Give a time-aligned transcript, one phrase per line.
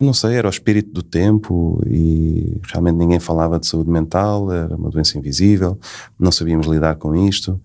[0.00, 4.76] Não sei, era o espírito do tempo e realmente ninguém falava de saúde mental, era
[4.76, 5.76] uma doença invisível,
[6.16, 7.60] não sabíamos lidar com isto.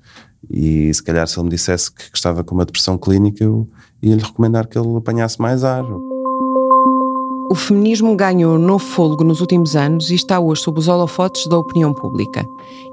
[0.49, 3.69] E se calhar, se ele me dissesse que estava com uma depressão clínica, eu
[4.01, 5.85] ia lhe recomendar que ele apanhasse mais ar.
[7.51, 11.59] O feminismo ganhou novo fôlego nos últimos anos e está hoje sob os holofotes da
[11.59, 12.43] opinião pública.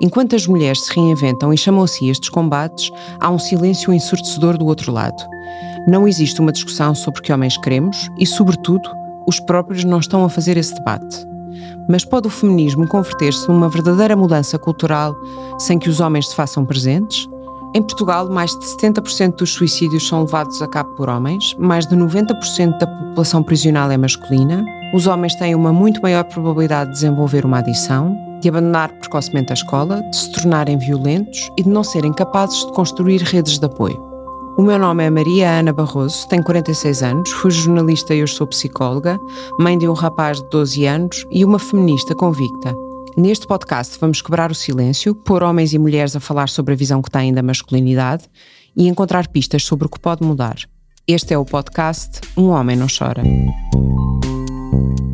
[0.03, 4.59] Enquanto as mulheres se reinventam e chamam a si estes combates, há um silêncio ensurdecedor
[4.59, 5.25] do outro lado.
[5.89, 10.29] Não existe uma discussão sobre que homens queremos e, sobretudo, os próprios não estão a
[10.29, 11.27] fazer esse debate.
[11.89, 15.15] Mas pode o feminismo converter-se numa verdadeira mudança cultural
[15.59, 17.29] sem que os homens se façam presentes?
[17.75, 21.95] Em Portugal, mais de 70% dos suicídios são levados a cabo por homens, mais de
[21.95, 27.45] 90% da população prisional é masculina, os homens têm uma muito maior probabilidade de desenvolver
[27.45, 32.13] uma adição, de abandonar precocemente a escola, de se tornarem violentos e de não serem
[32.13, 34.10] capazes de construir redes de apoio.
[34.61, 38.47] O meu nome é Maria Ana Barroso, tenho 46 anos, fui jornalista e hoje sou
[38.47, 39.19] psicóloga,
[39.59, 42.75] mãe de um rapaz de 12 anos e uma feminista convicta.
[43.17, 47.01] Neste podcast vamos quebrar o silêncio, pôr homens e mulheres a falar sobre a visão
[47.01, 48.25] que têm da masculinidade
[48.77, 50.57] e encontrar pistas sobre o que pode mudar.
[51.09, 53.23] Este é o podcast Um Homem Não Chora.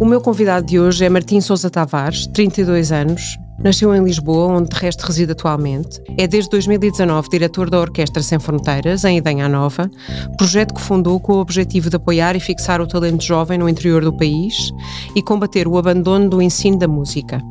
[0.00, 4.68] O meu convidado de hoje é Martim Sousa Tavares, 32 anos, Nasceu em Lisboa, onde
[4.68, 6.00] de resto reside atualmente.
[6.18, 9.90] É desde 2019 diretor da Orquestra Sem Fronteiras, em Idenha Nova,
[10.36, 14.04] projeto que fundou com o objetivo de apoiar e fixar o talento jovem no interior
[14.04, 14.70] do país
[15.14, 17.42] e combater o abandono do ensino da música.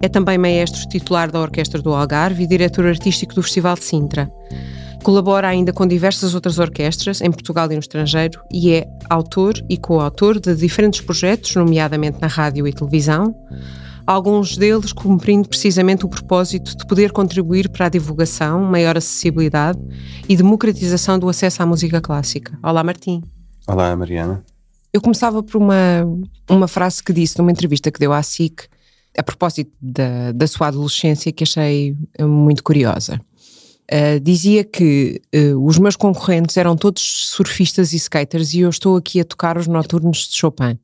[0.00, 4.30] É também maestro titular da Orquestra do Algarve e diretor artístico do Festival de Sintra.
[5.02, 9.76] Colabora ainda com diversas outras orquestras, em Portugal e no estrangeiro, e é autor e
[9.76, 13.34] coautor de diferentes projetos, nomeadamente na rádio e televisão,
[14.08, 19.78] alguns deles cumprindo precisamente o propósito de poder contribuir para a divulgação, maior acessibilidade
[20.26, 22.58] e democratização do acesso à música clássica.
[22.62, 23.22] Olá, Martim.
[23.66, 24.42] Olá, Mariana.
[24.94, 26.06] Eu começava por uma,
[26.48, 28.62] uma frase que disse numa entrevista que deu à SIC,
[29.16, 33.20] a propósito da, da sua adolescência, que achei eh, muito curiosa.
[33.92, 38.96] Uh, dizia que uh, os meus concorrentes eram todos surfistas e skaters e eu estou
[38.96, 40.78] aqui a tocar os noturnos de Chopin.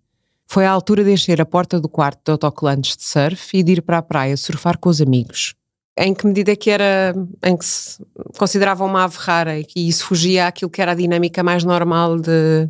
[0.47, 3.73] Foi a altura de encher a porta do quarto de autocolantes de surf e de
[3.73, 5.55] ir para a praia surfar com os amigos.
[5.97, 8.05] Em que medida é que era, em que se
[8.37, 12.17] consideravam uma ave rara e que isso fugia àquilo que era a dinâmica mais normal
[12.17, 12.69] de,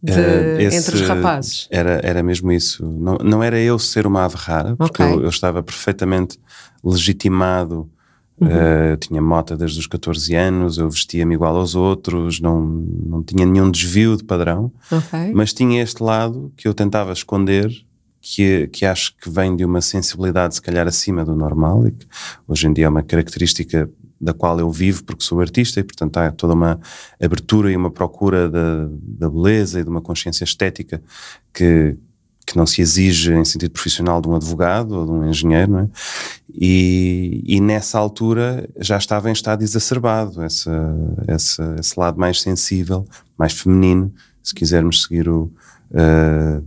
[0.00, 1.66] de uh, esse, entre os rapazes?
[1.70, 2.86] Era, era mesmo isso.
[2.86, 5.16] Não, não era eu ser uma ave rara, porque okay.
[5.16, 6.38] eu, eu estava perfeitamente
[6.82, 7.90] legitimado
[8.40, 8.48] Uhum.
[8.48, 13.22] Uh, eu tinha moto desde os 14 anos, eu vestia-me igual aos outros, não, não
[13.22, 15.32] tinha nenhum desvio de padrão, okay.
[15.32, 17.70] mas tinha este lado que eu tentava esconder,
[18.20, 22.06] que, que acho que vem de uma sensibilidade se calhar acima do normal e que
[22.48, 26.16] hoje em dia é uma característica da qual eu vivo porque sou artista e portanto
[26.16, 26.80] há toda uma
[27.22, 31.02] abertura e uma procura da, da beleza e de uma consciência estética
[31.52, 31.96] que,
[32.46, 35.78] que não se exige em sentido profissional de um advogado ou de um engenheiro, não
[35.80, 35.88] é?
[36.52, 43.06] E, e nessa altura já estava em estado exacerbado essa, esse lado mais sensível,
[43.36, 44.12] mais feminino,
[44.42, 45.50] se quisermos seguir o,
[45.90, 46.64] uh,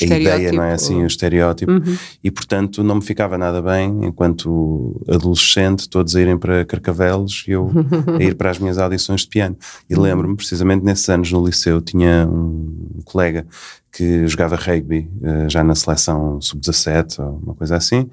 [0.00, 1.72] a ideia, não é assim, o estereótipo.
[1.72, 1.96] Uhum.
[2.22, 7.52] E portanto não me ficava nada bem enquanto adolescente, todos a irem para Carcavelos e
[7.52, 7.70] eu
[8.18, 9.56] a ir para as minhas audições de piano.
[9.88, 10.02] E uhum.
[10.02, 13.46] lembro-me, precisamente nesses anos no liceu, tinha um colega
[13.92, 18.08] que jogava rugby uh, já na seleção sub-17 ou uma coisa assim,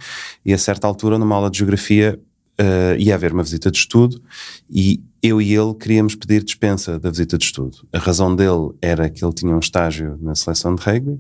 [0.46, 2.20] e a certa altura, numa aula de geografia,
[2.60, 4.22] uh, ia haver uma visita de estudo
[4.70, 7.78] e eu e ele queríamos pedir dispensa da visita de estudo.
[7.92, 11.20] A razão dele era que ele tinha um estágio na seleção de rugby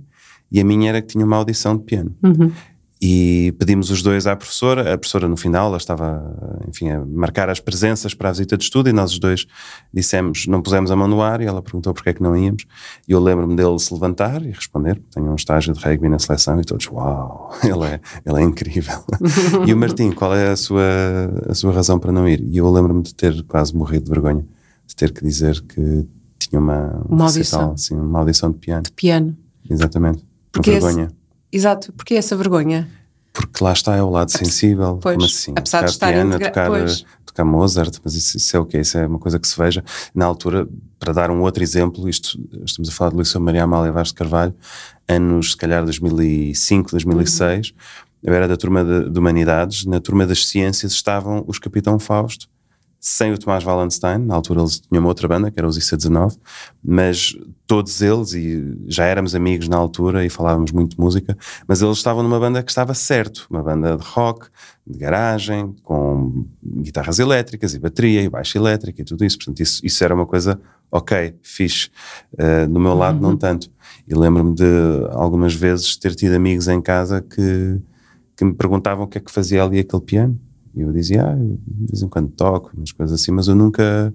[0.51, 2.15] e a minha era que tinha uma audição de piano.
[2.23, 2.51] Uhum.
[3.01, 7.49] E pedimos os dois à professora, a professora no final ela estava, enfim, a marcar
[7.49, 9.47] as presenças para a visita de estudo e nós os dois
[9.93, 12.65] dissemos, não pusemos a mão no ar e ela perguntou porque é que não íamos
[13.07, 16.59] e eu lembro-me dele se levantar e responder, tenho um estágio de rugby na seleção
[16.59, 18.99] e todos, uau, ele é, ele é incrível.
[19.65, 20.83] e o Martim, qual é a sua,
[21.47, 22.41] a sua razão para não ir?
[22.41, 24.45] E eu lembro-me de ter quase morrido de vergonha,
[24.85, 26.05] de ter que dizer que
[26.37, 28.83] tinha uma, uma audição, assim, uma audição de piano.
[28.83, 29.37] De piano.
[29.69, 30.28] Exatamente.
[30.51, 31.05] Porque vergonha.
[31.05, 31.15] Esse,
[31.51, 32.89] exato, porque essa vergonha?
[33.31, 34.97] Porque lá está, é o lado sensível.
[35.01, 35.53] Pois, como assim?
[35.55, 36.49] Apesar de estar piano, integra...
[36.49, 37.05] tocar, pois.
[37.25, 38.79] tocar Mozart, mas isso, isso é o quê?
[38.79, 39.83] Isso é uma coisa que se veja.
[40.13, 40.67] Na altura,
[40.99, 44.15] para dar um outro exemplo, isto, estamos a falar de Luísa Maria Amália Vaz de
[44.15, 44.53] Carvalho,
[45.07, 47.69] anos, se calhar, 2005, 2006.
[47.69, 47.75] Uhum.
[48.23, 49.85] Eu era da turma de, de Humanidades.
[49.85, 52.47] Na turma das Ciências estavam os Capitão Fausto,
[52.99, 56.37] sem o Tomás Wallenstein, na altura eles tinham uma outra banda, que era os IC19,
[56.83, 57.33] mas
[57.65, 61.97] todos eles, e já éramos amigos na altura e falávamos muito de música, mas eles
[61.97, 64.47] estavam numa banda que estava certo, uma banda de rock,
[64.85, 69.85] de garagem, com guitarras elétricas e bateria e baixo elétrico e tudo isso, portanto isso,
[69.85, 70.59] isso era uma coisa
[70.91, 71.89] ok, fixe,
[72.33, 73.31] uh, do meu lado uhum.
[73.31, 73.71] não tanto.
[74.07, 74.63] E lembro-me de
[75.11, 77.79] algumas vezes ter tido amigos em casa que,
[78.35, 80.39] que me perguntavam o que é que fazia ali aquele piano,
[80.81, 84.13] eu dizia, ah, eu de vez em quando toco, umas coisas assim, mas eu nunca,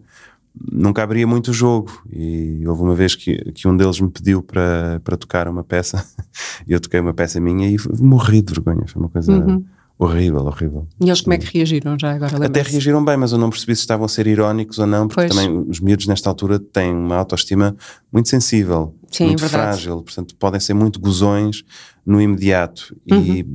[0.72, 2.02] nunca abria muito o jogo.
[2.12, 6.04] E houve uma vez que, que um deles me pediu para, para tocar uma peça,
[6.66, 8.86] e eu toquei uma peça minha e morri de vergonha.
[8.86, 9.32] Foi uma coisa.
[9.32, 9.64] Uhum.
[9.96, 10.88] Horrível, horrível.
[11.00, 12.46] E eles como é que reagiram já agora?
[12.46, 15.28] Até reagiram bem, mas eu não percebi se estavam a ser irónicos ou não, porque
[15.28, 15.32] pois.
[15.32, 17.76] também os miúdos nesta altura têm uma autoestima
[18.12, 21.62] muito sensível, Sim, muito frágil, portanto podem ser muito gozões
[22.04, 22.96] no imediato.
[23.08, 23.22] Uhum.
[23.22, 23.46] E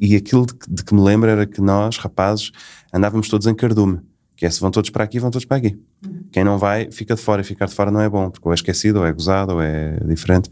[0.00, 2.50] e aquilo de, de, que me lembro era que nós, rapazes,
[2.92, 4.00] andávamos todos em cardume.
[4.36, 5.76] Que é se vão todos para aqui, vão todos para aqui.
[6.06, 6.20] Uhum.
[6.30, 7.40] Quem não vai, fica de fora.
[7.40, 9.60] E ficar de fora não é bom, porque ou é esquecido, ou é gozado, ou
[9.60, 10.48] é diferente.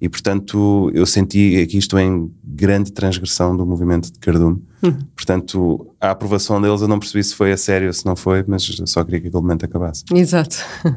[0.00, 4.62] E portanto, eu senti que isto em grande transgressão do movimento de cardume.
[4.82, 4.98] Uhum.
[5.14, 8.42] Portanto, a aprovação deles eu não percebi se foi a sério ou se não foi,
[8.46, 10.04] mas só queria que aquele momento acabasse.
[10.14, 10.56] Exato.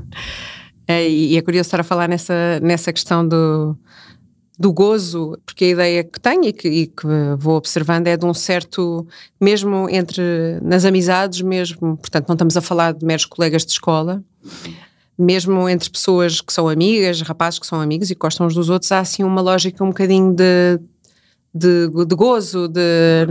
[0.92, 3.78] É, e é curioso estar a falar nessa, nessa questão do
[4.60, 7.08] do gozo, porque a ideia que tenho e que, e que,
[7.38, 9.08] vou observando é de um certo,
[9.40, 10.22] mesmo entre,
[10.62, 14.22] nas amizades mesmo, portanto não estamos a falar de meros colegas de escola,
[15.18, 18.92] mesmo entre pessoas que são amigas, rapazes que são amigos e gostam uns dos outros,
[18.92, 20.78] há assim uma lógica um bocadinho de,
[21.56, 23.28] de, de gozo, de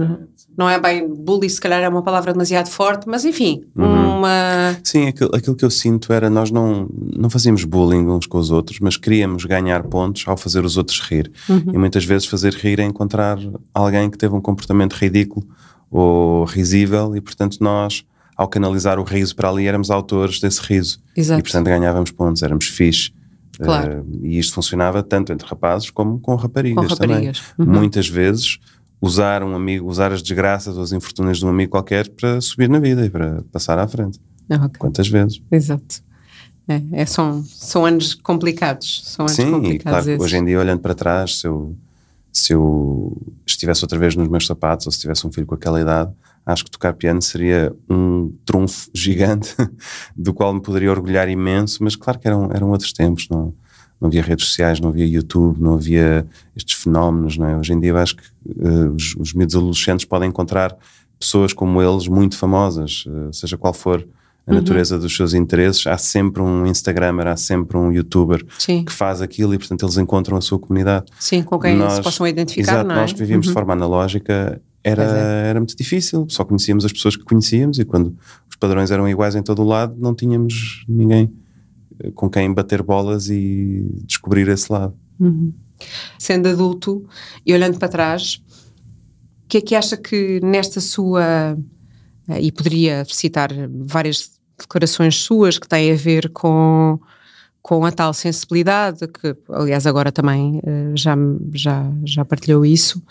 [0.59, 4.19] não é bem bully, se calhar é uma palavra demasiado forte, mas enfim, uhum.
[4.19, 4.77] uma.
[4.83, 8.51] Sim, aquilo, aquilo, que eu sinto era nós não, não fazíamos bullying uns com os
[8.51, 11.31] outros, mas queríamos ganhar pontos ao fazer os outros rir.
[11.49, 11.63] Uhum.
[11.73, 13.39] E muitas vezes fazer rir é encontrar
[13.73, 15.47] alguém que teve um comportamento ridículo
[15.89, 18.05] ou risível, e portanto nós.
[18.37, 21.01] Ao canalizar o riso para ali, éramos autores desse riso.
[21.17, 21.41] Exato.
[21.41, 23.11] E portanto ganhávamos pontos, éramos fixe.
[23.61, 24.03] Claro.
[24.03, 27.41] Uh, e isto funcionava tanto entre rapazes como com raparigas, com raparigas.
[27.57, 27.75] também.
[27.75, 27.81] Uhum.
[27.81, 28.61] Muitas vezes
[29.01, 32.69] usar um amigo, usar as desgraças ou as infortúnias de um amigo qualquer para subir
[32.69, 34.21] na vida e para passar à frente.
[34.51, 34.79] Ah, okay.
[34.79, 35.41] Quantas vezes?
[35.51, 36.03] Exato.
[36.67, 39.03] É, é, são, são anos complicados.
[39.05, 41.75] São anos Sim, complicados e claro, hoje em dia, olhando para trás, se eu,
[42.33, 43.17] se eu
[43.47, 46.13] estivesse outra vez nos meus sapatos ou se tivesse um filho com aquela idade,
[46.45, 49.55] acho que tocar piano seria um trunfo gigante
[50.17, 53.55] do qual me poderia orgulhar imenso, mas claro que eram, eram outros tempos, não
[54.01, 57.57] não havia redes sociais, não havia YouTube, não havia estes fenómenos, não é?
[57.57, 60.77] Hoje em dia eu acho que uh, os, os miúdos adolescentes podem encontrar
[61.19, 64.07] pessoas como eles muito famosas, uh, seja qual for
[64.47, 64.59] a uhum.
[64.59, 68.85] natureza dos seus interesses, há sempre um Instagramer, há sempre um YouTuber Sim.
[68.85, 71.07] que faz aquilo e portanto eles encontram a sua comunidade.
[71.19, 72.95] Sim, com quem nós, se possam identificar, exato, é?
[72.95, 73.51] nós que vivíamos uhum.
[73.51, 75.51] de forma analógica era, é.
[75.51, 78.17] era muito difícil, só conhecíamos as pessoas que conhecíamos e quando
[78.49, 81.31] os padrões eram iguais em todo o lado não tínhamos ninguém
[82.15, 84.95] com quem bater bolas e descobrir esse lado.
[85.19, 85.53] Uhum.
[86.19, 87.07] Sendo adulto
[87.45, 88.41] e olhando para trás,
[89.45, 91.57] o que é que acha que nesta sua,
[92.29, 93.51] eh, e poderia citar
[93.87, 96.99] várias declarações suas que têm a ver com,
[97.63, 101.17] com a tal sensibilidade, que aliás agora também eh, já,
[101.53, 103.03] já, já partilhou isso,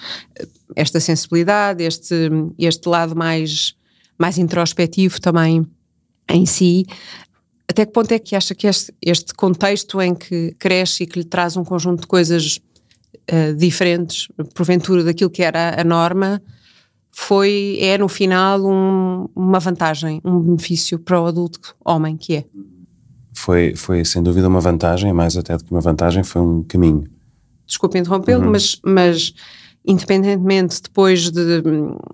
[0.76, 2.30] esta sensibilidade, este,
[2.60, 3.76] este lado mais,
[4.18, 5.66] mais introspectivo também
[6.30, 6.86] em si,
[7.70, 11.20] até que ponto é que acha que este, este contexto em que cresce e que
[11.20, 12.60] lhe traz um conjunto de coisas
[13.32, 16.42] uh, diferentes, porventura daquilo que era a norma,
[17.12, 22.46] foi, é no final um, uma vantagem, um benefício para o adulto homem que é?
[23.34, 27.04] Foi, foi sem dúvida uma vantagem, mais até do que uma vantagem, foi um caminho.
[27.66, 28.52] Desculpe interrompê-lo, uhum.
[28.52, 29.34] mas, mas
[29.88, 31.64] independentemente depois de,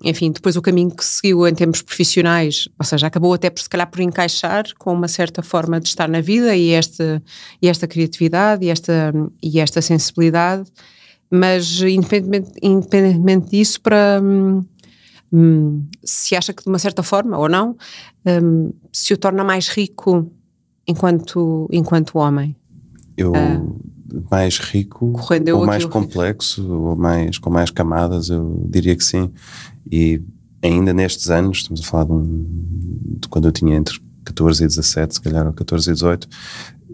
[0.03, 3.67] enfim, depois o caminho que seguiu em termos profissionais, ou seja, acabou até por se
[3.67, 7.21] calhar por encaixar com uma certa forma de estar na vida e esta,
[7.59, 9.11] e esta criatividade e esta,
[9.41, 10.71] e esta sensibilidade,
[11.31, 17.75] mas independentemente, independentemente disso, para hum, se acha que de uma certa forma, ou não,
[18.23, 20.31] hum, se o torna mais rico
[20.87, 22.55] enquanto, enquanto homem.
[23.17, 23.31] Eu...
[23.31, 23.92] Uh,
[24.29, 25.13] mais rico
[25.53, 29.31] ou mais complexo ou mais com mais camadas eu diria que sim.
[29.91, 30.21] E
[30.61, 32.45] ainda nestes anos estamos a falar de, um,
[33.19, 36.27] de quando eu tinha entre 14 e 17 se calhar ou 14 e 18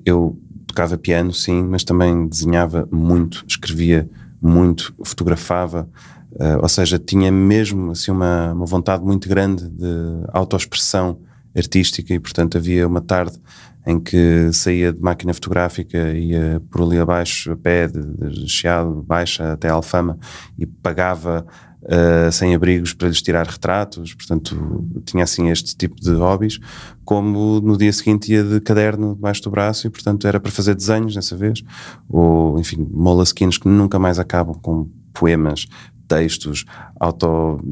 [0.06, 4.10] eu tocava piano sim mas também desenhava muito escrevia
[4.42, 5.90] muito, fotografava,
[6.32, 11.20] uh, ou seja, tinha mesmo assim uma, uma vontade muito grande de autoexpressão
[11.56, 13.38] artística e portanto havia uma tarde
[13.86, 19.02] em que saía de máquina fotográfica, ia por ali abaixo a pé, de, de Chiado,
[19.02, 20.18] Baixa até Alfama
[20.58, 21.46] e pagava
[21.84, 26.60] uh, sem abrigos para lhes tirar retratos, portanto tinha assim este tipo de hobbies,
[27.04, 30.76] como no dia seguinte ia de caderno debaixo do braço e portanto era para fazer
[30.76, 31.64] desenhos dessa vez,
[32.08, 35.68] ou enfim, moleskins que nunca mais acabam com poemas,
[36.10, 36.66] textos,
[37.00, 37.64] auto,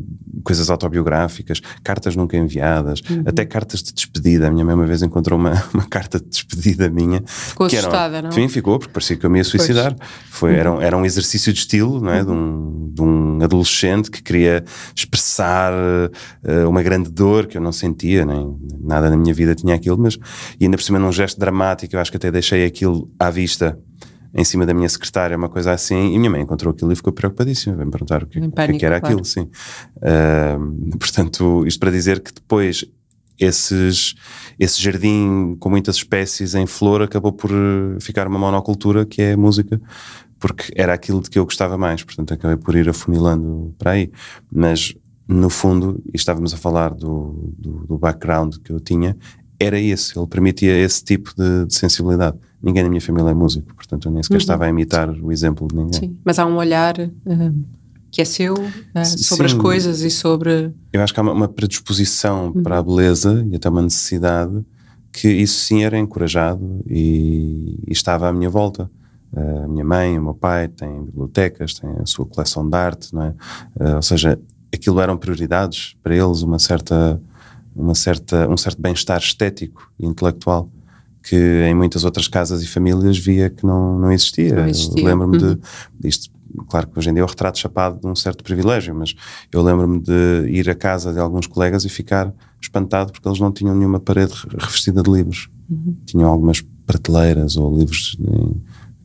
[0.43, 3.23] coisas autobiográficas, cartas nunca enviadas, uhum.
[3.25, 4.47] até cartas de despedida.
[4.47, 7.23] A minha mãe uma vez encontrou uma, uma carta de despedida minha.
[7.25, 8.31] Ficou que assustada, era, não?
[8.31, 9.95] Sim, ficou, porque parecia que eu me ia suicidar.
[10.29, 12.23] Foi, era, um, era um exercício de estilo, não é?
[12.23, 14.63] De, um, de um adolescente que queria
[14.95, 19.73] expressar uh, uma grande dor que eu não sentia, nem nada na minha vida tinha
[19.73, 20.17] aquilo, mas
[20.59, 23.77] e ainda por cima num gesto dramático, eu acho que até deixei aquilo à vista
[24.37, 27.11] em cima da minha secretária, uma coisa assim, e minha mãe encontrou aquilo e ficou
[27.11, 28.41] preocupadíssima, veio-me perguntar o que, é
[28.77, 29.15] que era claro.
[29.15, 29.49] aquilo, sim.
[29.97, 32.85] Uh, portanto, isto para dizer que depois
[33.39, 34.13] esses,
[34.59, 37.49] esse jardim com muitas espécies em flor acabou por
[37.99, 39.81] ficar uma monocultura que é a música,
[40.39, 44.11] porque era aquilo de que eu gostava mais, portanto acabei por ir afunilando para aí.
[44.51, 44.93] Mas
[45.27, 49.17] no fundo, e estávamos a falar do, do, do background que eu tinha,
[49.59, 53.73] era esse, ele permitia esse tipo de, de sensibilidade ninguém na minha família é músico,
[53.75, 54.39] portanto eu nem sequer uhum.
[54.39, 55.99] estava a imitar o exemplo de ninguém.
[55.99, 57.65] Sim, mas há um olhar uh,
[58.11, 60.73] que é seu uh, sobre Sim, as coisas e sobre.
[60.91, 62.63] Eu acho que há uma, uma predisposição uhum.
[62.63, 64.65] para a beleza e até uma necessidade
[65.11, 68.89] que isso sim era encorajado e, e estava à minha volta.
[69.31, 73.13] Uh, a minha mãe, o meu pai têm bibliotecas, têm a sua coleção de arte,
[73.13, 73.33] não é?
[73.95, 74.39] ou seja,
[74.73, 77.19] aquilo eram prioridades para eles, uma certa,
[77.75, 80.69] uma certa, um certo bem-estar estético e intelectual
[81.27, 84.67] que em muitas outras casas e famílias via que não, não existia.
[84.69, 85.05] existia.
[85.05, 85.55] Lembro-me uhum.
[85.99, 86.31] de isto.
[86.69, 89.13] Claro que hoje em dia é o retrato chapado de um certo privilégio, mas
[89.51, 93.51] eu lembro-me de ir à casa de alguns colegas e ficar espantado porque eles não
[93.51, 95.49] tinham nenhuma parede revestida de livros.
[95.69, 95.97] Uhum.
[96.05, 98.17] Tinham algumas prateleiras ou livros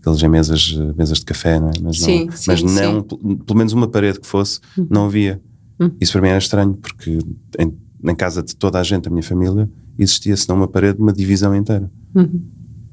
[0.00, 1.72] aqueles em mesas, mesas de café, não é?
[1.82, 3.36] Mas sim, não, sim, mas não sim.
[3.36, 4.86] pelo menos uma parede que fosse, uhum.
[4.88, 5.40] não havia.
[5.80, 5.90] Uhum.
[6.00, 7.18] Isso para mim era estranho, porque
[7.58, 9.68] em, em casa de toda a gente, a minha família,
[9.98, 11.90] existia, senão uma parede, uma divisão inteira.
[12.14, 12.44] Uhum.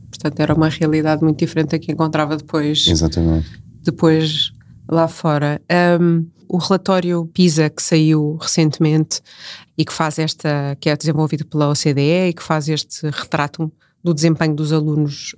[0.10, 2.88] Portanto, era uma realidade muito diferente da que encontrava depois.
[2.88, 3.50] Exatamente.
[3.84, 4.52] Depois
[4.90, 5.62] lá fora.
[6.02, 9.22] Um, o relatório PISA que saiu recentemente
[9.78, 13.72] e que faz esta, que é desenvolvido pela OCDE e que faz este retrato
[14.04, 15.36] do desempenho dos alunos,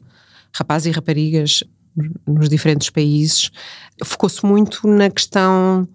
[0.54, 1.63] rapazes e raparigas
[2.25, 3.51] nos diferentes países,
[4.04, 5.86] focou-se muito na questão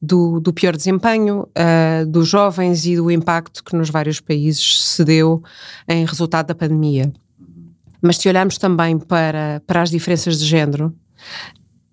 [0.00, 5.04] do, do pior desempenho uh, dos jovens e do impacto que nos vários países se
[5.04, 5.42] deu
[5.88, 7.12] em resultado da pandemia.
[8.00, 10.94] Mas se olharmos também para, para as diferenças de género,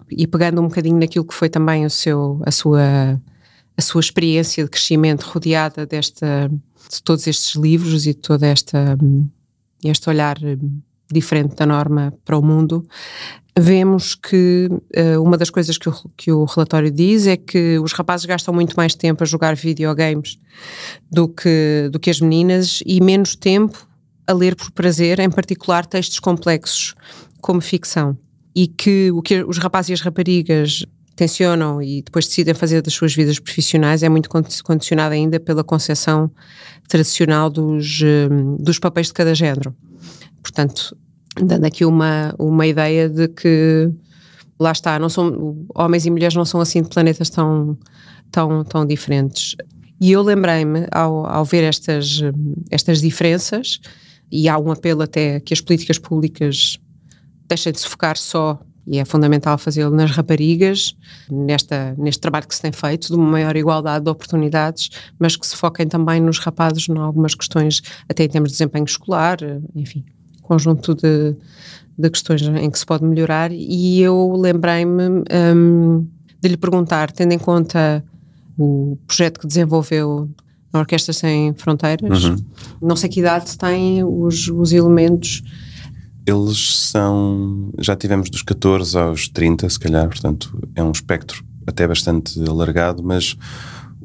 [0.10, 3.22] e pegando um bocadinho naquilo que foi também o seu, a, sua,
[3.76, 6.50] a sua experiência de crescimento rodeada desta,
[6.90, 8.98] de todos estes livros e de todo esta,
[9.84, 10.38] este olhar
[11.12, 12.86] diferente da norma para o mundo,
[13.58, 17.92] vemos que uh, uma das coisas que o, que o relatório diz é que os
[17.94, 20.38] rapazes gastam muito mais tempo a jogar videogames
[21.12, 23.88] do que, do que as meninas e menos tempo
[24.28, 26.94] a ler por prazer, em particular textos complexos,
[27.42, 28.18] como ficção.
[28.54, 30.86] E que o que os rapazes e as raparigas
[31.16, 34.30] tensionam e depois decidem fazer das suas vidas profissionais é muito
[34.64, 36.30] condicionado ainda pela concepção
[36.88, 39.76] tradicional dos, eh, dos papéis de cada género.
[40.44, 40.96] Portanto,
[41.42, 43.92] dando aqui uma, uma ideia de que
[44.60, 47.78] lá está, não são, homens e mulheres não são assim de planetas tão,
[48.32, 49.56] tão, tão diferentes.
[50.00, 52.22] E eu lembrei-me, ao, ao ver estas,
[52.70, 53.80] estas diferenças,
[54.32, 56.78] e há um apelo até que as políticas públicas
[57.48, 60.96] deixem de se focar só, e é fundamental fazê-lo nas raparigas,
[61.30, 64.90] nesta, neste trabalho que se tem feito, de uma maior igualdade de oportunidades,
[65.20, 68.86] mas que se foquem também nos rapazes em algumas questões, até em termos de desempenho
[68.86, 69.40] escolar,
[69.76, 70.06] enfim,
[70.48, 71.36] conjunto de,
[71.98, 75.24] de questões em que se pode melhorar e eu lembrei-me
[75.56, 76.08] um,
[76.42, 78.04] de lhe perguntar, tendo em conta
[78.58, 80.30] o projeto que desenvolveu
[80.72, 82.36] na Orquestra Sem Fronteiras, uhum.
[82.82, 85.44] não sei que idade têm os, os elementos.
[86.26, 91.88] Eles são, já tivemos dos 14 aos 30 se calhar, portanto é um espectro até
[91.88, 93.38] bastante alargado, mas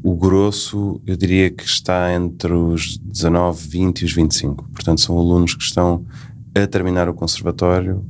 [0.03, 5.19] o grosso eu diria que está entre os 19, 20 e os 25, portanto são
[5.19, 6.05] alunos que estão
[6.54, 8.04] a terminar o conservatório,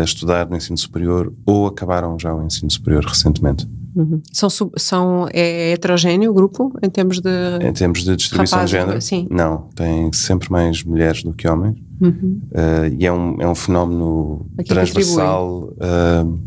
[0.00, 3.66] a estudar no ensino superior ou acabaram já o ensino superior recentemente.
[3.94, 4.22] Uhum.
[4.32, 7.30] São, são, é heterogéneo o grupo em termos de.
[7.60, 9.00] Em termos de distribuição rapazes, de género?
[9.02, 9.26] Sim.
[9.30, 11.76] Não, tem sempre mais mulheres do que homens.
[12.00, 12.40] Uhum.
[12.50, 15.74] Uh, e é um, é um fenómeno Aqui transversal.
[15.74, 16.38] Uh,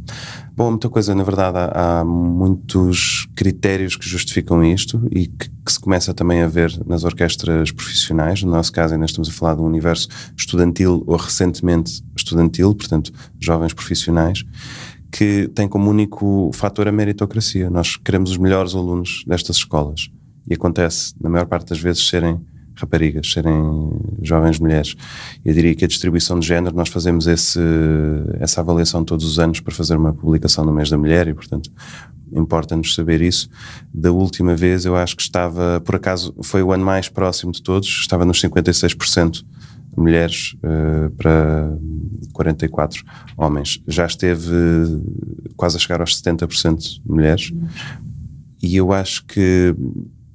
[0.57, 5.71] Bom, muita coisa, na verdade, há, há muitos critérios que justificam isto e que, que,
[5.71, 8.41] se começa também a ver nas orquestras profissionais.
[8.41, 10.07] No nosso caso, ainda estamos a falar do universo
[10.37, 14.45] estudantil ou recentemente estudantil, portanto, jovens profissionais,
[15.11, 17.69] que tem como único fator a meritocracia.
[17.69, 20.09] Nós queremos os melhores alunos destas escolas
[20.49, 22.39] e acontece, na maior parte das vezes, serem
[22.75, 23.53] raparigas, serem
[24.21, 24.95] jovens mulheres.
[25.43, 27.59] Eu diria que a distribuição de género, nós fazemos esse,
[28.39, 31.71] essa avaliação todos os anos para fazer uma publicação no mês da mulher e, portanto,
[32.33, 33.49] importa-nos saber isso.
[33.93, 37.61] Da última vez, eu acho que estava, por acaso, foi o ano mais próximo de
[37.61, 39.43] todos, estava nos 56%
[39.97, 41.71] mulheres uh, para
[42.33, 43.03] 44
[43.37, 43.81] homens.
[43.87, 44.51] Já esteve
[45.55, 47.53] quase a chegar aos 70% mulheres.
[48.61, 49.75] E eu acho que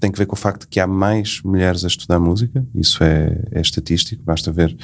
[0.00, 3.04] tem que ver com o facto de que há mais mulheres a estudar música, isso
[3.04, 4.76] é, é estatístico, basta ver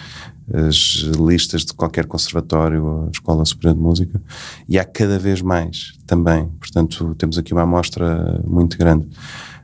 [0.53, 4.23] as listas de qualquer conservatório ou escola superior de música,
[4.69, 9.09] e há cada vez mais também, portanto temos aqui uma amostra muito grande.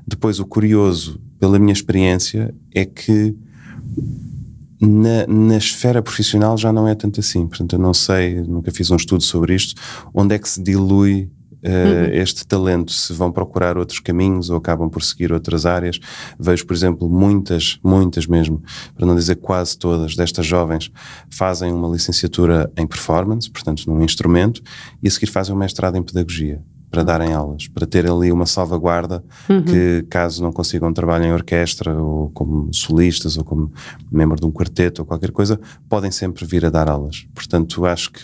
[0.06, 3.36] Depois, o curioso, pela minha experiência, é que
[4.80, 7.46] na, na, esfera profissional já não é tanto assim.
[7.46, 9.80] Portanto, eu não sei, nunca fiz um estudo sobre isto,
[10.12, 11.30] onde é que se dilui
[11.64, 15.98] uh, este talento, se vão procurar outros caminhos ou acabam por seguir outras áreas.
[16.38, 18.62] Vejo, por exemplo, muitas, muitas mesmo,
[18.94, 20.90] para não dizer quase todas, destas jovens
[21.30, 24.62] fazem uma licenciatura em performance, portanto, num instrumento,
[25.02, 28.44] e a seguir fazem um mestrado em pedagogia para darem aulas, para ter ali uma
[28.44, 29.62] salvaguarda uhum.
[29.62, 33.72] que, caso não consigam um trabalho em orquestra ou como solistas ou como
[34.10, 37.26] membro de um quarteto ou qualquer coisa, podem sempre vir a dar aulas.
[37.34, 38.20] Portanto, acho que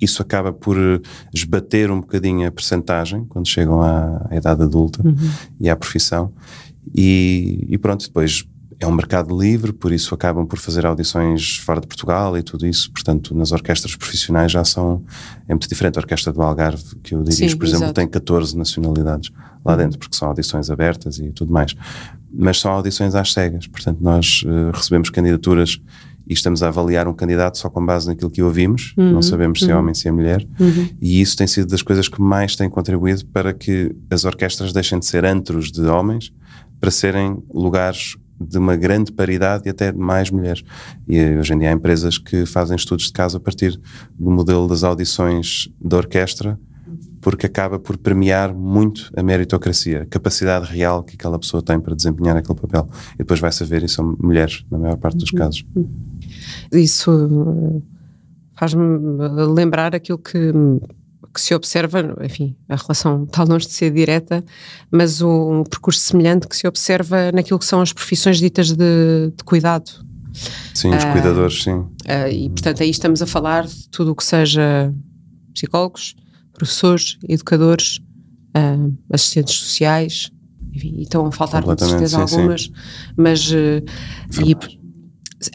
[0.00, 0.76] isso acaba por
[1.34, 5.16] esbater um bocadinho a percentagem quando chegam à, à idade adulta uhum.
[5.60, 6.32] e à profissão.
[6.94, 8.44] E, e, pronto, depois
[8.80, 12.66] é um mercado livre, por isso acabam por fazer audições fora de Portugal e tudo
[12.66, 12.90] isso.
[12.92, 15.02] Portanto, nas orquestras profissionais já são.
[15.48, 15.98] É muito diferente.
[15.98, 19.32] A Orquestra do Algarve, que eu dirijo, Sim, por exemplo, tem 14 nacionalidades
[19.64, 19.78] lá uhum.
[19.78, 21.74] dentro, porque são audições abertas e tudo mais.
[22.32, 23.66] Mas são audições às cegas.
[23.66, 25.80] Portanto, nós uh, recebemos candidaturas
[26.28, 29.60] e estamos a avaliar um candidato só com base naquilo que ouvimos, uhum, não sabemos
[29.60, 29.80] se é uhum.
[29.80, 30.88] homem, se é mulher, uhum.
[31.00, 34.98] e isso tem sido das coisas que mais tem contribuído para que as orquestras deixem
[34.98, 36.32] de ser antros de homens
[36.78, 40.62] para serem lugares de uma grande paridade e até de mais mulheres.
[41.08, 43.80] E hoje em dia há empresas que fazem estudos de caso a partir
[44.16, 46.56] do modelo das audições da orquestra
[47.20, 51.94] porque acaba por premiar muito a meritocracia, a capacidade real que aquela pessoa tem para
[51.94, 52.88] desempenhar aquele papel.
[53.14, 55.38] E depois vai saber, e são mulheres, na maior parte dos uhum.
[55.38, 55.64] casos.
[56.72, 57.82] Isso uh,
[58.56, 58.84] faz-me
[59.54, 60.52] lembrar aquilo que,
[61.32, 64.44] que se observa, enfim, a relação está longe de ser direta,
[64.90, 69.44] mas um percurso semelhante que se observa naquilo que são as profissões ditas de, de
[69.44, 69.90] cuidado.
[70.74, 71.74] Sim, os uh, cuidadores, sim.
[71.74, 74.92] Uh, e portanto aí estamos a falar de tudo o que seja
[75.52, 76.14] psicólogos,
[76.52, 78.00] professores, educadores,
[78.56, 80.30] uh, assistentes sociais,
[80.72, 82.72] enfim, e estão a faltar com certeza sim, algumas, sim.
[83.16, 83.82] mas uh,
[84.44, 84.56] e,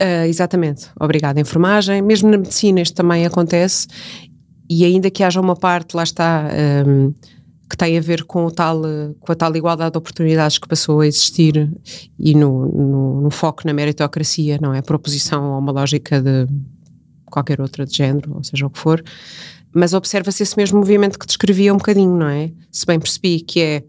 [0.02, 1.40] uh, exatamente, obrigada.
[1.40, 3.88] Enfermagem, mesmo na medicina isto também acontece,
[4.70, 6.50] e ainda que haja uma parte, lá está,
[6.88, 7.14] um,
[7.70, 8.82] que tem a ver com, tal,
[9.20, 11.72] com a tal igualdade de oportunidades que passou a existir
[12.20, 14.82] e no, no, no foco na meritocracia, não é?
[14.82, 16.48] Por oposição a uma lógica de
[17.26, 19.04] qualquer outra de género, ou seja o que for,
[19.74, 22.52] mas observa-se esse mesmo movimento que descrevia um bocadinho, não é?
[22.72, 23.84] Se bem percebi que é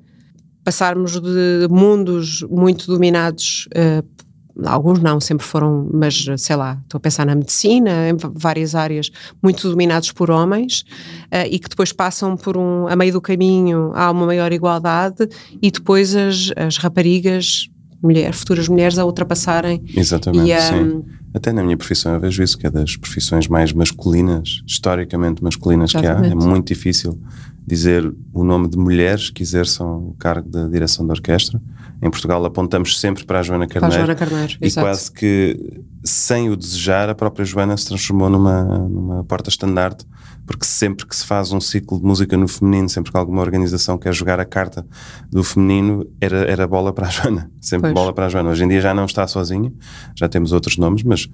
[0.65, 4.24] passarmos de mundos muito dominados, uh,
[4.65, 9.11] alguns não, sempre foram, mas sei lá, estou a pensar na medicina, em várias áreas,
[9.43, 10.85] muito dominados por homens
[11.33, 15.29] uh, e que depois passam por um, a meio do caminho há uma maior igualdade
[15.61, 17.69] e depois as, as raparigas,
[18.03, 19.83] mulher, futuras mulheres a ultrapassarem.
[19.97, 23.49] Exatamente, e, um, sim até na minha profissão eu vejo isso, que é das profissões
[23.49, 26.29] mais masculinas, historicamente masculinas Exatamente.
[26.29, 26.31] que há.
[26.31, 27.21] É muito difícil
[27.67, 31.61] dizer o nome de mulheres que exerçam o cargo da direção da orquestra.
[32.05, 33.95] Em Portugal apontamos sempre para a Joana Carneiro.
[33.95, 34.87] Para a Joana Carneiro, E exato.
[34.87, 40.05] quase que, sem o desejar, a própria Joana se transformou numa, numa porta-estandarte
[40.47, 43.97] porque sempre que se faz um ciclo de música no feminino, sempre que alguma organização
[43.97, 44.87] quer jogar a carta
[45.31, 47.95] do feminino, era, era bola para a Joana, sempre pois.
[47.95, 48.51] bola para a Joana.
[48.51, 49.73] Hoje em dia já não está sozinha,
[50.15, 51.29] já temos outros nomes, mas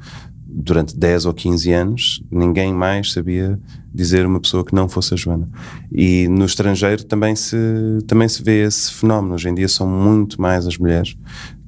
[0.46, 3.58] durante 10 ou 15 anos ninguém mais sabia
[3.92, 5.48] dizer uma pessoa que não fosse a Joana.
[5.92, 7.56] E no estrangeiro também se,
[8.06, 9.34] também se vê esse fenómeno.
[9.34, 11.16] Hoje em dia são muito mais as mulheres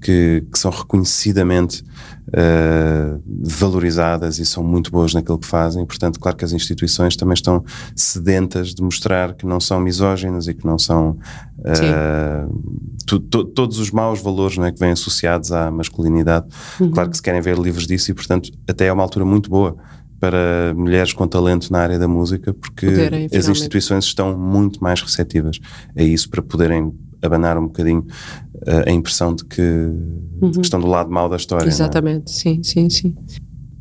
[0.03, 1.85] que, que são reconhecidamente
[2.29, 5.87] uh, valorizadas e são muito boas naquilo que fazem.
[5.87, 10.55] Portanto, claro que as instituições também estão sedentas de mostrar que não são misóginas e
[10.55, 11.17] que não são
[11.59, 12.63] uh,
[13.07, 16.47] tu, to, todos os maus valores não é, que vêm associados à masculinidade.
[16.81, 16.91] Uhum.
[16.91, 19.77] Claro que se querem ver livros disso e, portanto, até é uma altura muito boa
[20.23, 25.03] para mulheres com talento na área da música, porque Poderem, as instituições estão muito mais
[25.03, 25.59] receptivas
[25.97, 28.07] a isso para poderem abanar um bocadinho
[28.55, 30.53] uh, a impressão de que, uhum.
[30.53, 31.65] de que, estão do lado mau da história.
[31.65, 31.69] É?
[31.69, 32.33] Exatamente, é?
[32.33, 33.17] sim, sim, sim.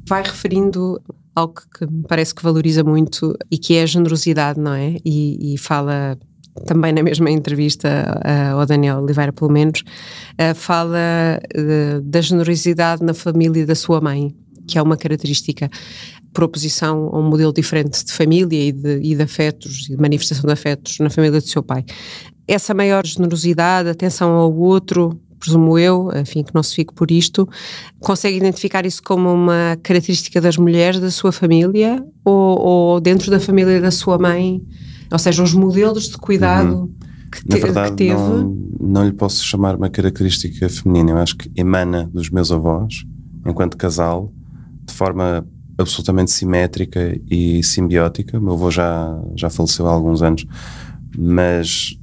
[0.10, 1.00] Vai referindo
[1.36, 4.96] algo que me parece que valoriza muito e que é a generosidade, não é?
[5.06, 6.18] E, e fala
[6.66, 13.04] também na mesma entrevista uh, ao Daniel Oliveira, pelo menos, uh, fala uh, da generosidade
[13.04, 14.36] na família da sua mãe,
[14.68, 15.70] que é uma característica
[16.34, 20.02] por oposição a um modelo diferente de família e de, e de afetos e de
[20.02, 21.84] manifestação de afetos na família do seu pai.
[22.48, 27.50] Essa maior generosidade, atenção ao outro, presumo eu, enfim, que não se fique por isto,
[28.00, 33.40] consegue identificar isso como uma característica das mulheres da sua família ou, ou dentro da
[33.40, 34.62] família da sua mãe?
[35.12, 36.94] Ou seja, os modelos de cuidado uhum.
[37.32, 38.14] que, te, verdade, que teve.
[38.14, 43.04] Não, não lhe posso chamar uma característica feminina, eu acho que emana dos meus avós,
[43.46, 44.32] enquanto casal,
[44.86, 45.46] de forma
[45.78, 48.38] absolutamente simétrica e simbiótica.
[48.38, 50.46] O meu avô já, já faleceu há alguns anos,
[51.18, 51.98] mas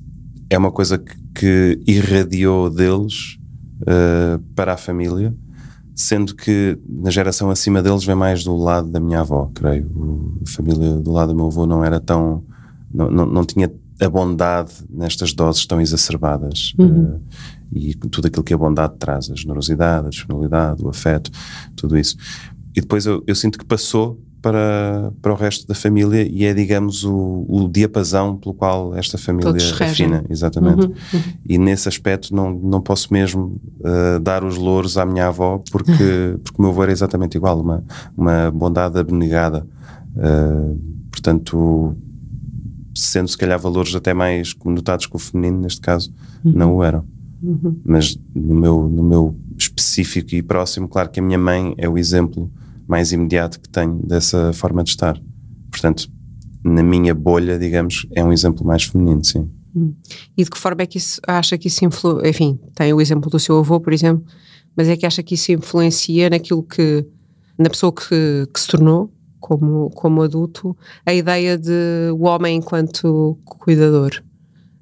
[0.51, 3.39] é uma coisa que, que irradiou deles
[3.83, 5.35] uh, para a família,
[5.95, 9.87] sendo que na geração acima deles vem mais do lado da minha avó, creio.
[9.87, 12.43] O, a família do lado do meu avô não era tão.
[12.93, 16.73] não, não, não tinha a bondade nestas doses tão exacerbadas.
[16.79, 17.17] Uhum.
[17.17, 17.21] Uh,
[17.73, 21.31] e tudo aquilo que a bondade traz, a generosidade, a disponibilidade, o afeto,
[21.77, 22.17] tudo isso.
[22.79, 26.55] E depois eu, eu sinto que passou para, para o resto da família e é,
[26.55, 30.25] digamos, o, o diapasão pelo qual esta família afina.
[30.31, 30.87] Exatamente.
[30.87, 31.23] Uhum, uhum.
[31.45, 36.39] E nesse aspecto não, não posso mesmo uh, dar os louros à minha avó porque,
[36.45, 37.83] porque o meu avô era exatamente igual, uma,
[38.17, 39.67] uma bondade abnegada.
[40.15, 40.79] Uh,
[41.11, 41.97] portanto,
[42.95, 46.15] sendo se calhar valores até mais conotados com o feminino, neste caso,
[46.45, 46.53] uhum.
[46.55, 47.05] não o eram.
[47.43, 47.77] Uhum.
[47.85, 51.99] Mas no meu, no meu específico e próximo, claro que a minha mãe é o
[51.99, 52.49] exemplo
[52.89, 55.21] mais imediato que tenho dessa forma de estar.
[55.71, 56.11] Portanto,
[56.65, 59.49] na minha bolha, digamos, é um exemplo mais feminino, sim.
[59.77, 59.95] Hum.
[60.37, 62.29] E de que forma é que isso acha que isso influencia?
[62.31, 64.25] Enfim, tem o exemplo do seu avô, por exemplo,
[64.75, 67.05] mas é que acha que isso influencia naquilo que,
[67.59, 73.39] na pessoa que, que se tornou como, como adulto, a ideia de o homem enquanto
[73.45, 74.23] cuidador?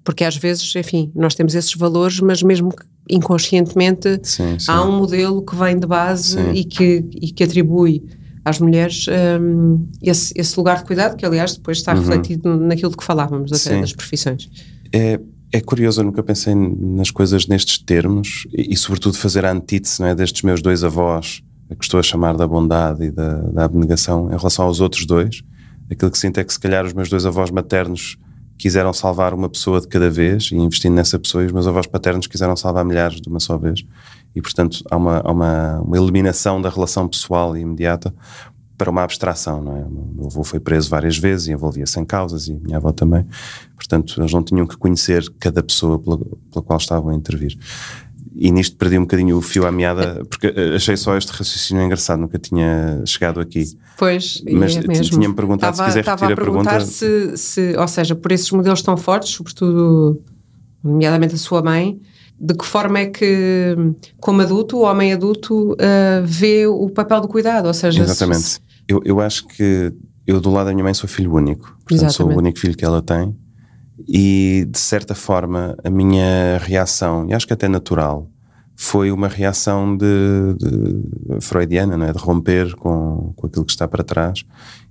[0.06, 2.72] Porque às vezes, enfim, nós temos esses valores, mas mesmo
[3.10, 4.70] inconscientemente sim, sim.
[4.70, 8.04] há um modelo que vem de base e que, e que atribui
[8.44, 9.06] às mulheres
[9.40, 11.98] um, esse, esse, lugar de cuidado, que aliás depois está uhum.
[11.98, 14.48] refletido naquilo de que falávamos, até das profissões.
[14.92, 15.18] É,
[15.50, 20.04] é curioso, eu nunca pensei nas coisas nestes termos e, e sobretudo fazer a antítese
[20.04, 24.28] é, destes meus dois avós, que estou a chamar da bondade e da, da abnegação,
[24.32, 25.42] em relação aos outros dois.
[25.90, 28.16] Aquilo que sinto é que se calhar os meus dois avós maternos
[28.58, 31.86] quiseram salvar uma pessoa de cada vez e investindo nessa pessoa e os meus avós
[31.86, 33.84] paternos quiseram salvar milhares de uma só vez
[34.34, 38.14] e portanto há uma, há uma, uma eliminação da relação pessoal e imediata
[38.76, 39.84] para uma abstração, não é?
[39.84, 42.92] O meu avô foi preso várias vezes e envolvia-se em causas e a minha avó
[42.92, 43.26] também.
[43.74, 47.56] Portanto, eles não tinham que conhecer cada pessoa pela, pela qual estavam a intervir
[48.38, 52.20] e nisto perdi um bocadinho o fio à meada, porque achei só este raciocínio engraçado,
[52.20, 53.64] nunca tinha chegado aqui.
[53.96, 56.80] Pois, mas é tinha-me perguntado estava, se quiser repetir a, pergunta.
[56.80, 60.20] Se, se, ou seja, por esses modelos tão fortes, sobretudo,
[60.84, 61.98] nomeadamente a sua mãe,
[62.38, 63.74] de que forma é que,
[64.20, 65.76] como adulto, o homem adulto, uh,
[66.22, 67.66] vê o papel do cuidado?
[67.66, 68.42] Ou seja, Exatamente.
[68.42, 68.60] Se...
[68.86, 69.94] Eu, eu acho que
[70.26, 71.68] eu, do lado da minha mãe, sou filho único.
[71.68, 72.16] Portanto, Exatamente.
[72.16, 73.34] sou o único filho que ela tem
[74.06, 78.30] e de certa forma a minha reação, e acho que até natural,
[78.76, 80.06] foi uma reação de,
[80.58, 82.12] de freudiana, não é?
[82.12, 84.44] de romper com, com aquilo que está para trás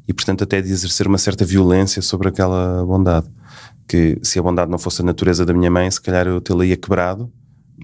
[0.08, 3.28] e portanto até de exercer uma certa violência sobre aquela bondade.
[3.88, 6.76] Que se a bondade não fosse a natureza da minha mãe se calhar eu tê-la-ia
[6.76, 7.32] quebrado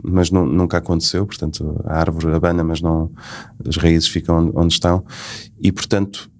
[0.04, 3.12] mas nunca aconteceu, portanto a árvore abana mas não,
[3.68, 5.06] as raízes ficam onde estão.
[5.60, 6.32] E portanto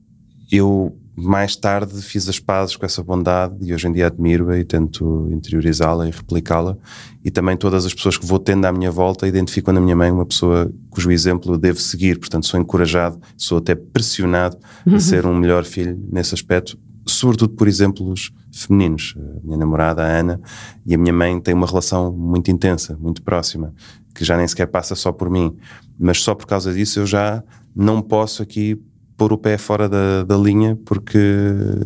[0.52, 4.64] eu mais tarde fiz as pazes com essa bondade e hoje em dia admiro-a e
[4.64, 6.78] tento interiorizá-la e replicá-la.
[7.24, 10.12] E também todas as pessoas que vou tendo à minha volta identificam na minha mãe
[10.12, 12.20] uma pessoa cujo exemplo eu devo seguir.
[12.20, 14.96] Portanto, sou encorajado, sou até pressionado uhum.
[14.96, 19.16] a ser um melhor filho nesse aspecto, sobretudo por exemplos femininos.
[19.18, 20.42] A minha namorada, a Ana,
[20.86, 23.74] e a minha mãe têm uma relação muito intensa, muito próxima,
[24.16, 25.56] que já nem sequer passa só por mim.
[26.00, 27.44] Mas só por causa disso eu já
[27.76, 28.82] não posso aqui
[29.22, 31.20] pôr o pé fora da, da linha porque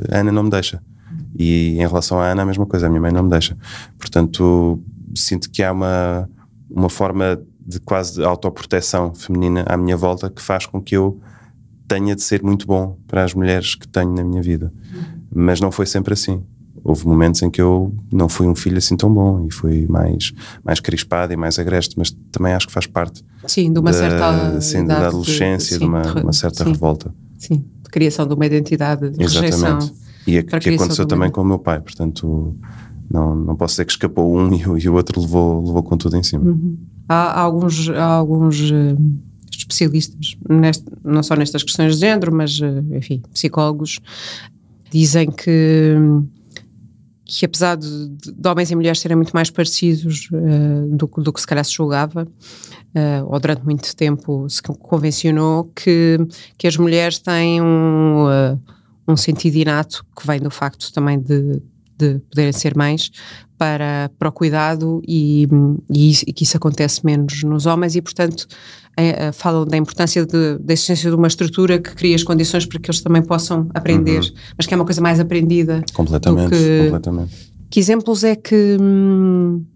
[0.10, 0.82] a Ana não me deixa.
[1.38, 3.58] E em relação à Ana, a mesma coisa, a minha mãe não me deixa.
[4.00, 4.82] Portanto,
[5.14, 6.30] sinto que há uma,
[6.70, 11.20] uma forma de quase de autoproteção feminina à minha volta que faz com que eu
[11.90, 14.72] tenha de ser muito bom para as mulheres que tenho na minha vida.
[15.30, 16.42] Mas não foi sempre assim.
[16.86, 20.32] Houve momentos em que eu não fui um filho assim tão bom e fui mais,
[20.64, 23.98] mais crispado e mais agreste, mas também acho que faz parte sim, de uma da,
[23.98, 26.72] certa sim, da adolescência, de, sim, de uma, uma certa sim.
[26.72, 27.14] revolta.
[27.38, 27.66] Sim.
[27.84, 29.56] de criação de uma identidade de Exatamente.
[29.56, 29.96] rejeição.
[30.28, 32.56] E a, que aconteceu também com o meu pai, portanto
[33.10, 35.98] não, não posso dizer que escapou um e o, e o outro levou, levou com
[35.98, 36.46] tudo em cima.
[36.46, 36.78] Uhum.
[37.08, 38.98] Há, há, alguns, há alguns uh,
[39.52, 44.00] especialistas, neste, não só nestas questões de género, mas, uh, enfim, psicólogos,
[44.92, 45.96] dizem que,
[47.26, 51.42] que apesar de, de homens e mulheres serem muito mais parecidos uh, do, do, que
[51.42, 52.28] se calhar se julgava,
[53.28, 56.18] ou durante muito tempo se convencionou que,
[56.58, 58.26] que as mulheres têm um,
[59.08, 61.62] um sentido inato que vem do facto também de
[61.98, 63.12] de poderem ser mães
[63.58, 65.48] para, para o cuidado e,
[65.90, 68.48] e, e que isso acontece menos nos homens e, portanto,
[68.98, 72.80] é, falam da importância de, da existência de uma estrutura que cria as condições para
[72.80, 74.32] que eles também possam aprender, uhum.
[74.58, 75.84] mas que é uma coisa mais aprendida.
[75.94, 77.55] Completamente, que, completamente.
[77.70, 78.78] Que exemplos é que,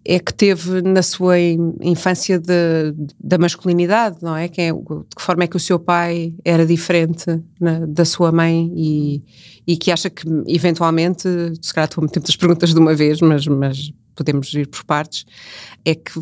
[0.06, 1.40] é que teve na sua
[1.82, 4.46] infância de, da masculinidade, não é?
[4.46, 4.72] É?
[4.72, 4.80] De
[5.16, 7.26] que forma é que o seu pai era diferente
[7.60, 9.24] na, da sua mãe e,
[9.68, 11.28] e que acha que eventualmente,
[11.62, 14.84] se calhar estou a meter muitas perguntas de uma vez, mas, mas podemos ir por
[14.84, 15.26] partes,
[15.86, 16.20] é que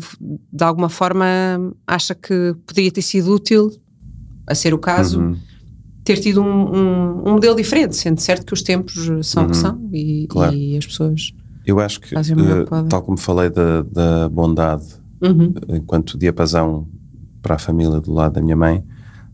[0.52, 1.26] de alguma forma
[1.86, 3.72] acha que poderia ter sido útil,
[4.46, 5.36] a ser o caso, uhum.
[6.04, 8.94] ter tido um, um, um, modelo diferente, sendo certo que os tempos
[9.26, 9.50] são o uhum.
[9.50, 10.54] que são e, claro.
[10.54, 11.32] e, as pessoas.
[11.68, 14.86] Eu acho que, uh, tal como falei da, da bondade,
[15.20, 15.52] uhum.
[15.68, 16.88] enquanto diapasão
[17.42, 18.82] para a família do lado da minha mãe,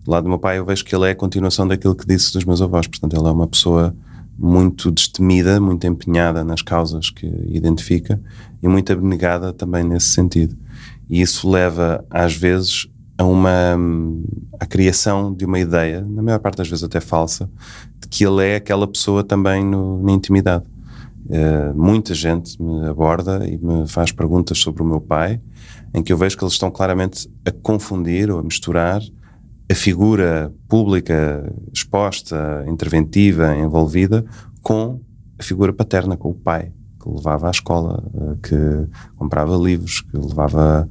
[0.05, 2.33] do lado do meu pai, eu vejo que ele é a continuação daquilo que disse
[2.33, 2.89] dos meus avós.
[2.89, 3.95] Portanto, ele é uma pessoa
[4.37, 8.21] muito destemida, muito empenhada nas causas que identifica
[8.61, 10.57] e muito abnegada também nesse sentido.
[11.09, 13.79] E isso leva, às vezes, a uma
[14.59, 17.49] a criação de uma ideia, na maior parte das vezes até falsa,
[18.01, 20.65] de que ele é aquela pessoa também no, na intimidade.
[21.27, 25.41] Uh, muita gente me aborda e me faz perguntas sobre o meu pai,
[25.95, 29.01] em que eu vejo que eles estão claramente a confundir ou a misturar
[29.71, 34.25] a figura pública exposta, interventiva, envolvida,
[34.61, 35.01] com
[35.39, 40.17] a figura paterna, com o pai, que levava à escola, eh, que comprava livros, que
[40.17, 40.89] levava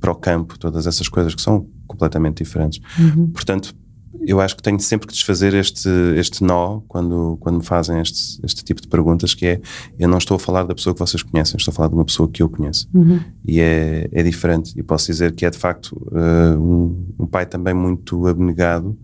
[0.00, 2.80] para o campo, todas essas coisas que são completamente diferentes.
[2.98, 3.28] Uhum.
[3.28, 3.74] Portanto,
[4.24, 8.40] eu acho que tenho sempre que desfazer este, este nó quando, quando me fazem este,
[8.44, 9.60] este tipo de perguntas, que é,
[9.98, 12.04] eu não estou a falar da pessoa que vocês conhecem, estou a falar de uma
[12.04, 12.88] pessoa que eu conheço.
[12.94, 13.20] Uhum.
[13.46, 14.78] E é, é diferente.
[14.78, 18.96] E posso dizer que é, de facto, uh, um, um, pai também muito abnegado,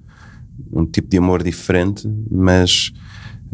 [0.72, 2.92] um tipo de amor diferente, mas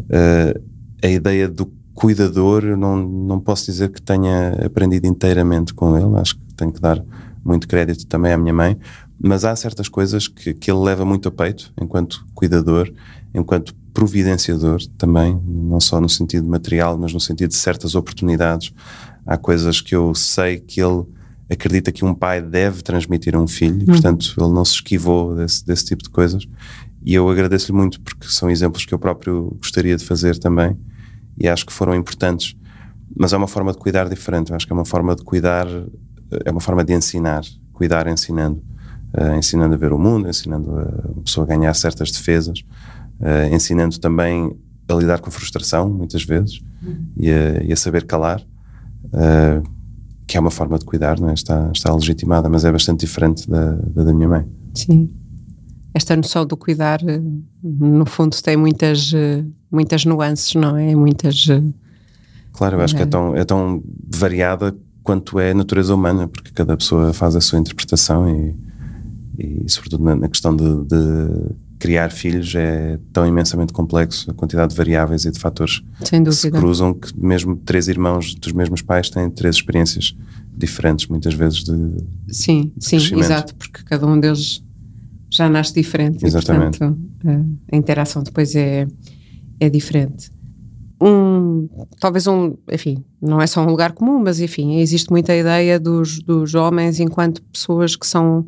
[0.01, 0.61] uh,
[1.01, 6.17] a ideia do cuidador, eu não, não posso dizer que tenha aprendido inteiramente com ele,
[6.19, 7.03] acho que tenho que dar
[7.43, 8.77] muito crédito também à minha mãe,
[9.21, 12.91] mas há certas coisas que, que ele leva muito a peito, enquanto cuidador,
[13.33, 18.73] enquanto providenciador também, não só no sentido material, mas no sentido de certas oportunidades.
[19.25, 21.03] Há coisas que eu sei que ele
[21.49, 25.35] acredita que um pai deve transmitir a um filho, e, portanto, ele não se esquivou
[25.35, 26.47] desse, desse tipo de coisas.
[27.03, 30.77] E eu agradeço-lhe muito porque são exemplos que eu próprio gostaria de fazer também
[31.37, 32.55] e acho que foram importantes.
[33.17, 34.51] Mas é uma forma de cuidar diferente.
[34.51, 35.65] Eu acho que é uma forma de cuidar,
[36.45, 38.61] é uma forma de ensinar, cuidar ensinando
[39.13, 42.59] uh, ensinando a ver o mundo, ensinando a pessoa a ganhar certas defesas,
[43.19, 44.55] uh, ensinando também
[44.87, 47.05] a lidar com a frustração, muitas vezes, uhum.
[47.17, 48.41] e, a, e, a, saber calar,
[49.05, 49.63] uh,
[50.25, 51.33] que é uma forma de cuidar, não é?
[51.33, 54.45] está, está legitimada, mas é bastante diferente da, da, da minha mãe.
[54.73, 55.09] Sim.
[55.93, 56.99] Esta noção do cuidar,
[57.63, 59.11] no fundo, tem muitas,
[59.71, 60.93] muitas nuances, não é?
[60.95, 61.47] Muitas.
[62.53, 66.51] Claro, eu acho que é tão, é tão variada quanto é a natureza humana, porque
[66.51, 68.55] cada pessoa faz a sua interpretação e,
[69.39, 74.71] e sobretudo na, na questão de, de, criar filhos é tão imensamente complexo, a quantidade
[74.71, 79.09] de variáveis e de fatores que se cruzam que mesmo três irmãos dos mesmos pais
[79.09, 80.13] têm três experiências
[80.53, 81.73] diferentes muitas vezes de
[82.27, 84.61] Sim, de sim, exato, porque cada um deles
[85.29, 86.75] já nasce diferente Exatamente.
[86.75, 88.85] e portanto a, a interação depois é,
[89.57, 90.31] é diferente.
[91.01, 95.79] Um, talvez um, enfim, não é só um lugar comum, mas enfim, existe muita ideia
[95.79, 98.45] dos, dos homens enquanto pessoas que são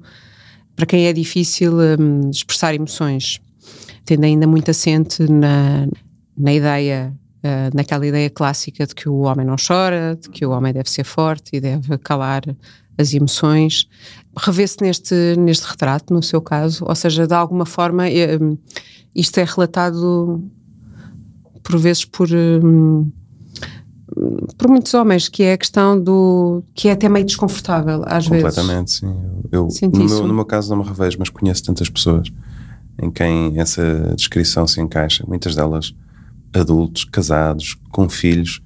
[0.76, 3.40] para quem é difícil um, expressar emoções,
[4.06, 5.88] tendo ainda muito assente na,
[6.38, 10.52] na ideia, uh, naquela ideia clássica de que o homem não chora, de que o
[10.52, 12.44] homem deve ser forte e deve calar
[12.98, 13.88] as emoções.
[14.38, 18.58] Revê-se neste, neste retrato, no seu caso, ou seja, de alguma forma, um,
[19.14, 20.44] isto é relatado
[21.64, 22.30] por vezes por.
[22.32, 23.12] Um,
[24.58, 26.64] por muitos homens, que é a questão do.
[26.74, 29.00] que é até meio desconfortável, às Completamente, vezes.
[29.00, 29.88] Completamente, sim.
[29.90, 32.32] Eu, no, meu, no meu caso não me revejo, mas conheço tantas pessoas
[33.02, 35.24] em quem essa descrição se encaixa.
[35.28, 35.94] Muitas delas
[36.54, 38.62] adultos, casados, com filhos.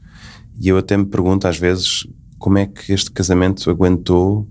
[0.59, 4.47] E eu até me pergunto às vezes como é que este casamento aguentou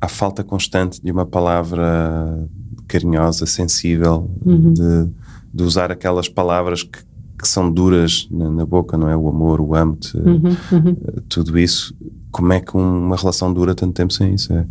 [0.00, 2.48] a falta constante de uma palavra
[2.86, 4.72] carinhosa, sensível, uhum.
[4.72, 5.12] de,
[5.52, 6.98] de usar aquelas palavras que,
[7.38, 9.16] que são duras na, na, boca, não é?
[9.16, 10.96] O amor, o amo-te, uhum, uhum.
[11.28, 11.94] tudo isso.
[12.30, 14.52] Como é que uma relação dura tanto tempo sem isso?
[14.52, 14.66] É,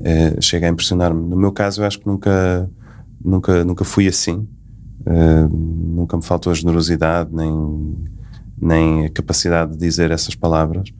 [0.00, 1.20] é, chega a impressionar-me.
[1.28, 2.70] No meu caso, eu acho que nunca,
[3.22, 4.46] nunca, nunca fui assim.
[5.00, 7.94] Uh, nunca me faltou a generosidade, nem,
[8.60, 10.90] nem a capacidade de dizer essas palavras.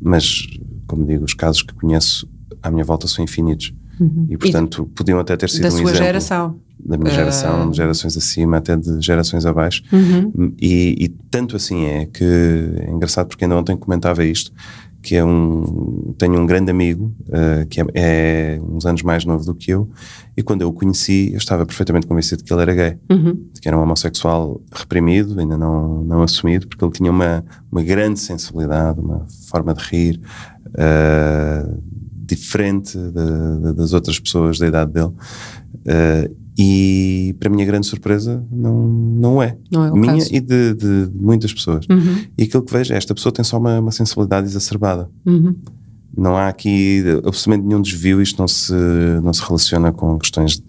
[0.00, 0.46] Mas,
[0.86, 2.28] como digo, os casos que conheço
[2.62, 3.72] à minha volta são infinitos.
[3.98, 4.26] Uhum.
[4.30, 5.98] E, portanto, e podiam até ter sido da um sua exemplo.
[5.98, 6.60] geração.
[6.84, 7.70] Da minha geração, uh...
[7.70, 9.82] de gerações acima, até de gerações abaixo.
[9.92, 10.54] Uhum.
[10.60, 14.52] E, e, tanto assim é que é engraçado porque ainda ontem comentava isto,
[15.02, 19.44] que é um tenho um grande amigo uh, que é, é, uns anos mais novo
[19.44, 19.88] do que eu
[20.36, 23.48] e quando eu o conheci eu estava perfeitamente convencido que ele era gay uhum.
[23.60, 28.18] que era um homossexual reprimido ainda não não assumido porque ele tinha uma uma grande
[28.18, 30.20] sensibilidade uma forma de rir
[30.66, 31.82] uh,
[32.16, 38.44] diferente de, de, das outras pessoas da idade dele uh, e para minha grande surpresa
[38.50, 39.56] não, não é.
[39.70, 40.34] Não é minha caso.
[40.34, 41.86] e de, de, muitas pessoas.
[41.88, 42.24] Uhum.
[42.36, 45.08] E aquilo que vejo é esta pessoa tem só uma, uma sensibilidade exacerbada.
[45.24, 45.54] Uhum.
[46.16, 48.74] Não há aqui absolutamente nenhum desvio, isto não se,
[49.22, 50.60] não se relaciona com questões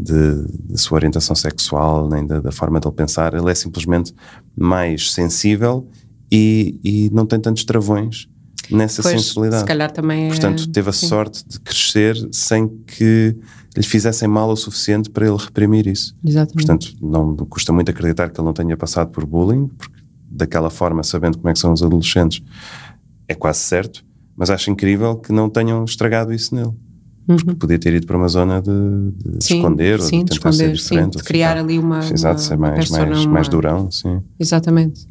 [0.00, 3.34] de, de sua orientação sexual, nem da, da forma de ele pensar.
[3.34, 4.14] Ele é simplesmente
[4.56, 5.86] mais sensível
[6.32, 8.30] e, e não tem tantos travões
[8.70, 9.60] nessa pois, sensibilidade.
[9.60, 10.28] Se calhar também é...
[10.28, 11.06] Portanto, teve a sim.
[11.06, 13.36] sorte de crescer sem que
[13.80, 16.14] lhe fizessem mal o suficiente para ele reprimir isso.
[16.24, 16.54] Exatamente.
[16.54, 19.98] Portanto, não custa muito acreditar que ele não tenha passado por bullying, porque
[20.30, 22.42] daquela forma, sabendo como é que são os adolescentes,
[23.28, 24.04] é quase certo,
[24.36, 26.72] mas acho incrível que não tenham estragado isso nele.
[27.26, 27.36] Uhum.
[27.36, 30.34] Porque podia ter ido para uma zona de, de sim, esconder sim, ou de tentar
[30.34, 31.12] esconder, ser diferente.
[31.14, 32.00] Sim, de criar ali uma.
[32.00, 34.20] Exato, ser mais, mais, mais durão, sim.
[34.38, 35.08] Exatamente.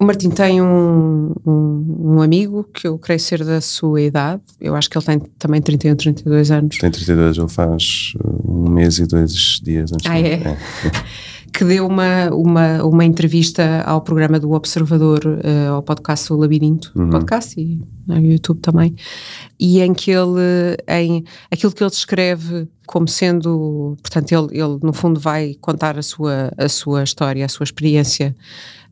[0.00, 4.40] O Martim tem um, um, um, amigo que eu creio ser da sua idade.
[4.58, 6.78] Eu acho que ele tem também 31, 32 anos.
[6.78, 10.10] Tem 32, ele faz uh, um mês e dois dias antes.
[10.10, 10.36] Ah, é?
[10.40, 10.56] é.
[11.52, 16.92] que deu uma, uma, uma entrevista ao programa do Observador, uh, ao podcast O Labirinto,
[16.96, 17.10] uhum.
[17.10, 18.96] podcast e no YouTube também,
[19.58, 24.94] e em que ele, em aquilo que ele descreve como sendo, portanto, ele, ele no
[24.94, 28.34] fundo vai contar a sua, a sua história, a sua experiência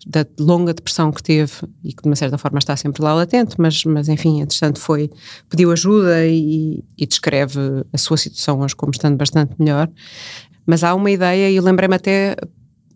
[0.07, 1.53] da longa depressão que teve
[1.85, 5.11] e que de uma certa forma está sempre lá latente, mas, mas enfim, entretanto foi,
[5.49, 7.61] pediu ajuda e, e descreve
[7.93, 9.89] a sua situação hoje como estando bastante melhor.
[10.67, 12.37] Mas há uma ideia, e lembrei-me até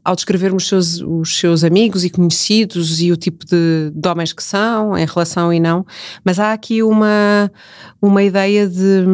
[0.04, 4.32] ao descrevermos os seus, os seus amigos e conhecidos e o tipo de, de, homens
[4.32, 5.86] que são, em relação e não,
[6.24, 7.50] mas há aqui uma,
[8.00, 9.04] uma ideia de,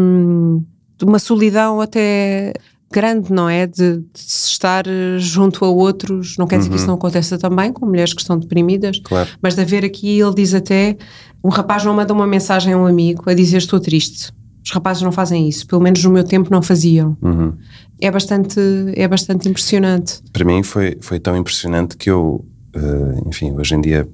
[0.97, 2.55] de uma solidão até
[2.91, 3.67] grande, não é?
[3.67, 6.75] De, de estar eh, junto a outros, não quer dizer uhum.
[6.75, 6.93] que isso uhum.
[6.93, 9.29] não aconteça também com mulheres que estão deprimidas, claro.
[9.43, 10.97] mas de haver aqui, ele diz até,
[11.45, 14.33] um rapaz não manda uma mensagem a um amigo a dizer estou triste.
[14.65, 17.17] Os rapazes não fazem isso, pelo menos no meu tempo não faziam.
[17.23, 17.55] Uhum.
[18.01, 18.61] É bastante,
[18.95, 20.21] é bastante impressionante.
[20.33, 22.45] Para mim foi, foi tão impressionante que eu,
[22.77, 24.09] uh, enfim, hoje em dia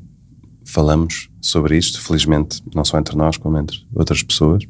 [0.65, 4.65] falamos sobre isto, felizmente, não só entre nós, como entre outras pessoas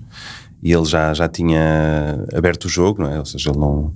[0.64, 3.18] e ele já, já tinha aberto o jogo, não é?
[3.18, 3.92] Ou seja, ele não,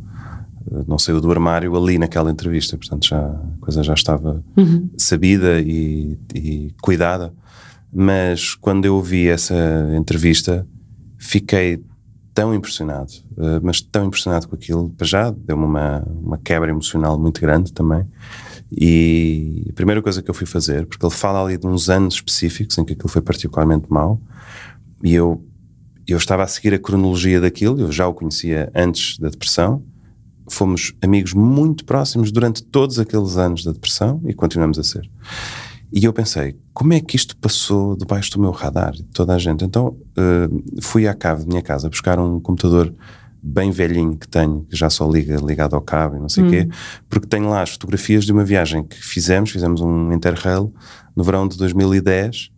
[0.87, 4.90] não saiu do armário ali naquela entrevista, portanto já, a coisa já estava uhum.
[4.98, 7.33] sabida e, e, cuidada.
[7.90, 9.57] Mas quando eu ouvi essa
[9.96, 10.66] entrevista,
[11.16, 11.83] fiquei
[12.35, 17.18] tão impressionado, uh, mas tão impressionado com aquilo, para já deu-me uma, uma quebra emocional
[17.18, 18.04] muito grande também.
[18.70, 22.16] E a primeira coisa que eu fui fazer, porque ele fala ali de uns anos
[22.16, 24.20] específicos em que aquilo foi particularmente mau,
[25.02, 25.42] e eu
[26.12, 29.83] eu estava a seguir a cronologia daquilo, eu já o conhecia antes da depressão,
[30.49, 35.09] fomos amigos muito próximos durante todos aqueles anos da depressão e continuamos a ser.
[35.92, 39.38] E eu pensei, como é que isto passou debaixo do meu radar, de toda a
[39.38, 39.64] gente?
[39.64, 42.94] Então uh, fui à cave da minha casa buscar um computador
[43.42, 46.47] bem velhinho que tenho, que já só liga ligado ao cabo e não sei o
[46.47, 46.51] hum.
[46.51, 46.68] quê,
[47.09, 50.73] porque tenho lá as fotografias de uma viagem que fizemos, fizemos um Interrail
[51.14, 52.51] no verão de 2010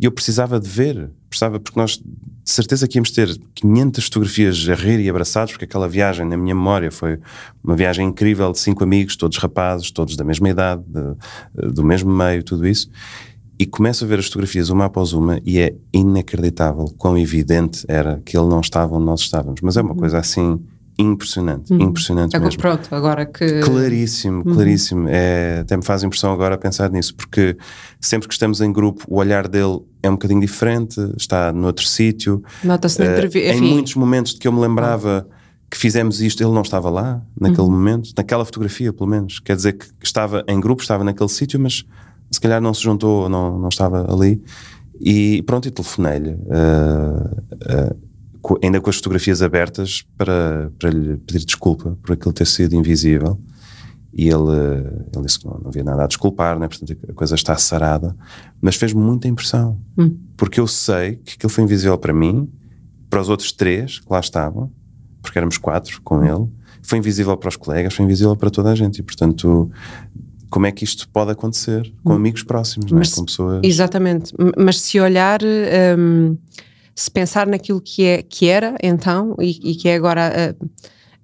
[0.00, 2.00] e eu precisava de ver, precisava, porque nós
[2.48, 6.36] de certeza que íamos ter 500 fotografias a rir e abraçados, porque aquela viagem, na
[6.36, 7.18] minha memória, foi
[7.62, 12.10] uma viagem incrível de cinco amigos, todos rapazes, todos da mesma idade, de, do mesmo
[12.10, 12.88] meio, tudo isso.
[13.58, 18.22] E começo a ver as fotografias uma após uma e é inacreditável quão evidente era
[18.24, 19.60] que ele não estava onde nós estávamos.
[19.60, 19.98] Mas é uma uhum.
[19.98, 20.58] coisa assim
[20.98, 21.80] impressionante, uhum.
[21.80, 22.60] impressionante agora, mesmo.
[22.60, 23.60] Pronto, agora que...
[23.60, 24.54] Claríssimo, uhum.
[24.54, 25.08] claríssimo.
[25.08, 27.56] É, até me faz impressão agora pensar nisso, porque
[28.00, 32.42] sempre que estamos em grupo, o olhar dele é um bocadinho diferente, está noutro sítio.
[32.64, 33.52] Nota-se na entrevista.
[33.52, 35.28] Uh, em muitos momentos de que eu me lembrava
[35.70, 37.70] que fizemos isto, ele não estava lá, naquele uhum.
[37.70, 39.38] momento, naquela fotografia, pelo menos.
[39.38, 41.84] Quer dizer que estava em grupo, estava naquele sítio, mas
[42.30, 44.42] se calhar não se juntou, não, não estava ali.
[45.00, 46.30] E pronto, e telefonei-lhe.
[46.30, 48.07] Uh, uh,
[48.62, 53.38] ainda com as fotografias abertas para, para lhe pedir desculpa por aquilo ter sido invisível.
[54.12, 54.50] E ele,
[55.14, 56.66] ele disse que não, não havia nada a desculpar, né?
[56.66, 58.16] portanto a coisa está sarada,
[58.60, 60.16] mas fez muita impressão, hum.
[60.36, 62.50] porque eu sei que aquilo foi invisível para mim,
[63.10, 64.72] para os outros três que lá estavam,
[65.22, 66.48] porque éramos quatro com ele,
[66.82, 69.70] foi invisível para os colegas, foi invisível para toda a gente, e portanto
[70.50, 72.16] como é que isto pode acontecer com hum.
[72.16, 73.16] amigos próximos, mas, é?
[73.16, 73.60] com pessoas.
[73.62, 75.40] Exatamente, mas se olhar,
[75.98, 76.36] um,
[76.98, 80.54] se pensar naquilo que, é, que era então e, e que é agora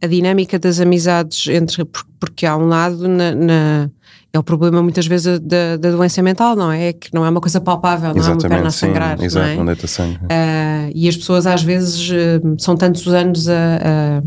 [0.00, 1.84] a, a, dinâmica das amizades entre.
[2.20, 3.90] Porque há um lado na, na
[4.32, 6.88] é o problema muitas vezes da, da, doença mental, não é?
[6.88, 6.92] é?
[6.92, 9.22] Que não é uma coisa palpável, não Exatamente, é uma perna a sangrar.
[9.22, 9.72] Exato, não é?
[9.72, 10.16] onde sangue.
[10.16, 14.22] Uh, e as pessoas às vezes uh, são tantos anos a, a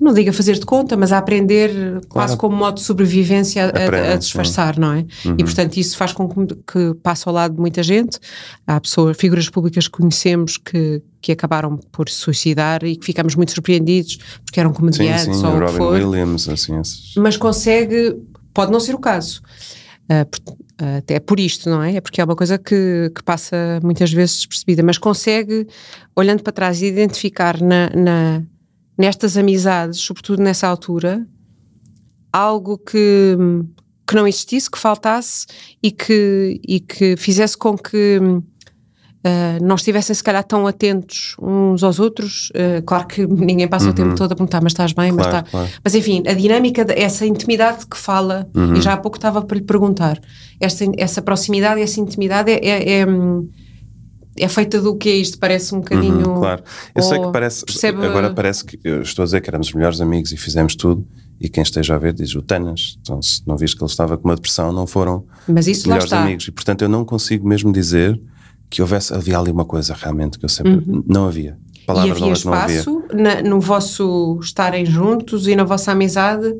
[0.00, 2.06] não digo a fazer de conta, mas a aprender claro.
[2.08, 4.80] quase como modo de sobrevivência a, a disfarçar, sim.
[4.80, 5.06] não é?
[5.24, 5.36] Uhum.
[5.38, 8.18] E portanto isso faz com que, que passe ao lado de muita gente.
[8.66, 13.34] Há pessoas, figuras públicas que conhecemos que, que acabaram por se suicidar e que ficamos
[13.34, 15.92] muito surpreendidos porque eram comediantes sim, sim, ou Robin for.
[15.92, 17.14] Williams, assim, esses...
[17.16, 18.16] Mas consegue,
[18.52, 19.42] pode não ser o caso.
[20.04, 20.64] Uh,
[20.98, 21.96] até por isto, não é?
[21.96, 25.66] É porque é uma coisa que, que passa muitas vezes despercebida, mas consegue,
[26.16, 28.42] olhando para trás, identificar na, na
[28.96, 31.26] nestas amizades, sobretudo nessa altura,
[32.32, 33.36] algo que,
[34.06, 35.46] que não existisse, que faltasse
[35.82, 38.18] e que, e que fizesse com que
[39.24, 42.50] uh, não estivessem se calhar tão atentos uns aos outros.
[42.50, 43.90] Uh, claro que ninguém passa uhum.
[43.92, 44.14] o tempo uhum.
[44.14, 45.42] todo a perguntar, mas estás bem, claro, mas está.
[45.50, 45.70] Claro.
[45.82, 48.74] Mas enfim, a dinâmica, essa intimidade que fala, uhum.
[48.74, 50.20] e já há pouco estava para lhe perguntar,
[50.60, 53.06] esta, essa proximidade, essa intimidade é, é, é
[54.36, 55.38] é feita do que é isto?
[55.38, 56.28] Parece um bocadinho.
[56.28, 56.62] Uhum, claro,
[56.94, 57.64] eu sei que parece.
[57.64, 58.04] Percebe...
[58.04, 61.06] Agora parece que eu estou a dizer que éramos os melhores amigos e fizemos tudo.
[61.40, 62.96] E quem esteja a ver diz o Tanas.
[63.00, 66.12] Então, se não viste que ele estava com uma depressão, não foram Mas isso melhores
[66.12, 66.46] amigos.
[66.48, 68.20] E portanto, eu não consigo mesmo dizer
[68.70, 69.12] que houvesse.
[69.12, 70.74] Havia ali uma coisa realmente que eu sempre.
[70.74, 71.02] Uhum.
[71.06, 71.58] Não havia.
[71.86, 76.54] Palavras e havia espaço na, no vosso estarem juntos e na vossa amizade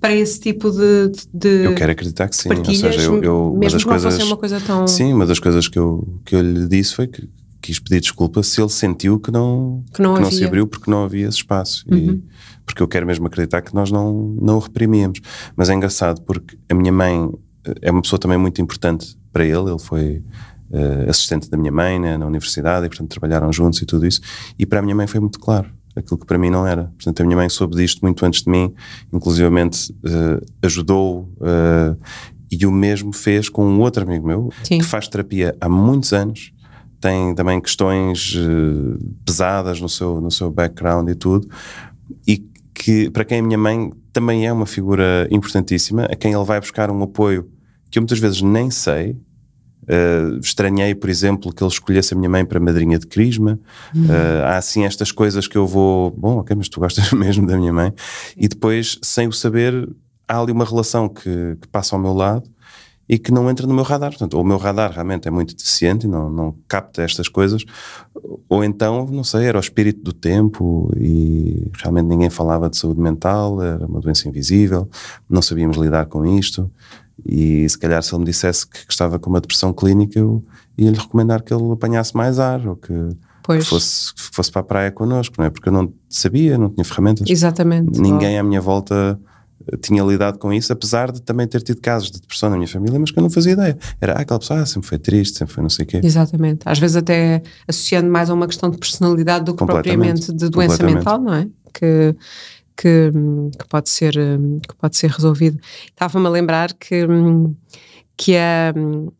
[0.00, 3.70] para esse tipo de, de eu quero acreditar que sim ou seja eu, eu uma
[3.70, 4.86] das coisas uma coisa tão...
[4.86, 7.28] sim uma das coisas que eu que eu lhe disse foi que
[7.66, 10.88] quis pedir desculpa se ele sentiu que não que não, que não se abriu porque
[10.90, 11.84] não havia esse espaço.
[11.90, 11.96] Uhum.
[11.98, 12.22] e,
[12.64, 15.20] porque eu quero mesmo acreditar que nós não não o reprimíamos.
[15.56, 17.30] Mas é engraçado porque a minha mãe
[17.64, 19.70] eh, é uma pessoa também muito importante para ele.
[19.70, 20.22] Ele foi
[20.70, 24.20] uh, assistente da minha mãe né, na universidade e portanto trabalharam juntos e tudo isso.
[24.58, 26.84] E para a minha mãe foi muito claro aquilo que para mim não era.
[26.84, 28.72] Portanto, a minha mãe soube disto muito antes de mim,
[29.12, 31.98] inclusivamente uh, ajudou uh,
[32.50, 34.78] e o mesmo fez com um outro amigo meu Sim.
[34.78, 36.52] que faz terapia há muitos anos,
[37.00, 41.48] tem também questões uh, pesadas no seu, no seu background e tudo,
[42.26, 42.44] e
[42.74, 46.60] que para quem a minha mãe também é uma figura importantíssima, a quem ele vai
[46.60, 47.50] buscar um apoio
[47.90, 49.16] que eu muitas vezes nem sei,
[49.86, 53.58] Uh, estranhei, por exemplo, que ele escolhesse a minha mãe para madrinha de crisma.
[53.94, 54.06] Uhum.
[54.06, 57.56] Uh, há assim estas coisas que eu vou, bom, ok, mas tu gostas mesmo da
[57.56, 57.92] minha mãe.
[58.36, 59.88] E depois, sem o saber,
[60.26, 62.50] há ali uma relação que, que passa ao meu lado
[63.08, 64.10] e que não entra no meu radar.
[64.10, 67.64] Portanto, ou o meu radar realmente é muito deficiente e não, não capta estas coisas,
[68.48, 73.00] ou então, não sei, era o espírito do tempo e realmente ninguém falava de saúde
[73.00, 74.88] mental, era uma doença invisível,
[75.28, 76.70] não sabíamos lidar com isto.
[77.24, 80.44] E se calhar se ele me dissesse que estava com uma depressão clínica, eu
[80.76, 82.92] ia-lhe recomendar que ele apanhasse mais ar ou que,
[83.44, 85.50] que, fosse, que fosse para a praia connosco, não é?
[85.50, 87.28] Porque eu não sabia, não tinha ferramentas.
[87.28, 87.98] Exatamente.
[87.98, 89.18] Ninguém à minha volta
[89.66, 92.68] eh, tinha lidado com isso, apesar de também ter tido casos de depressão na minha
[92.68, 93.78] família, mas que eu não fazia ideia.
[94.00, 96.00] Era ah, aquela pessoa ah, sempre foi triste, sempre foi não sei o quê.
[96.02, 96.60] Exatamente.
[96.64, 100.82] Às vezes até associando mais a uma questão de personalidade do que propriamente de doença
[100.84, 101.48] mental, não é?
[101.72, 102.14] Que
[102.76, 103.10] que,
[103.58, 105.58] que, pode, ser, que pode ser resolvido.
[105.86, 107.06] Estava-me a lembrar que,
[108.16, 108.72] que a,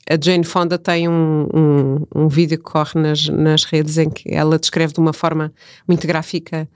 [0.09, 4.33] a Jane Fonda tem um, um, um, vídeo que corre nas, nas redes em que
[4.33, 5.53] ela descreve de uma forma
[5.87, 6.69] muito gráfica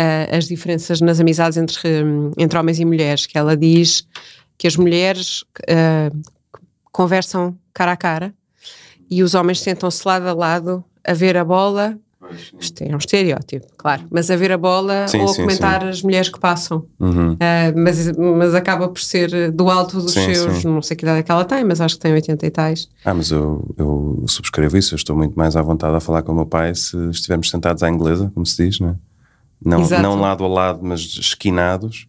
[0.00, 1.88] uh, as diferenças nas amizades entre,
[2.36, 4.06] entre homens e mulheres, que ela diz
[4.56, 6.22] que as mulheres uh,
[6.90, 8.34] conversam cara a cara
[9.10, 11.98] e os homens sentam-se lado a lado a ver a bola
[12.58, 14.04] isto é um estereótipo, claro.
[14.10, 15.88] Mas a ver a bola sim, ou a comentar sim.
[15.88, 16.84] as mulheres que passam.
[16.98, 17.32] Uhum.
[17.32, 17.36] Uh,
[17.76, 21.22] mas, mas acaba por ser do alto dos sim, seus, não sei que idade é
[21.22, 22.88] que ela tem, mas acho que tem 80 e tais.
[23.04, 24.94] Ah, mas eu, eu subscrevo isso.
[24.94, 27.82] Eu estou muito mais à vontade a falar com o meu pai se estivermos sentados
[27.82, 28.94] à inglesa, como se diz, não é?
[29.64, 32.06] Não, não lado a lado, mas esquinados,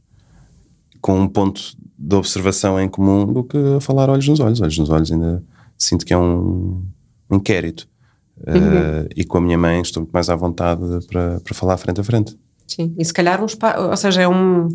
[1.02, 1.62] com um ponto
[1.98, 4.62] de observação em comum, do que a falar olhos nos olhos.
[4.62, 5.44] Olhos nos olhos ainda
[5.80, 6.84] sinto que é um
[7.32, 7.89] inquérito.
[8.48, 9.04] Uhum.
[9.04, 12.00] Uh, e com a minha mãe estou muito mais à vontade para, para falar frente
[12.00, 12.38] a frente.
[12.68, 14.70] Sim, e se calhar uns ou seja, é um,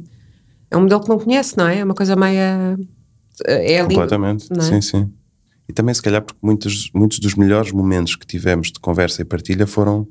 [0.71, 1.79] é um modelo que não conhece, não é?
[1.79, 2.77] É uma coisa meia.
[3.45, 4.61] É Completamente, é?
[4.61, 5.13] sim, sim.
[5.69, 9.25] E também, se calhar, porque muitos, muitos dos melhores momentos que tivemos de conversa e
[9.25, 10.07] partilha foram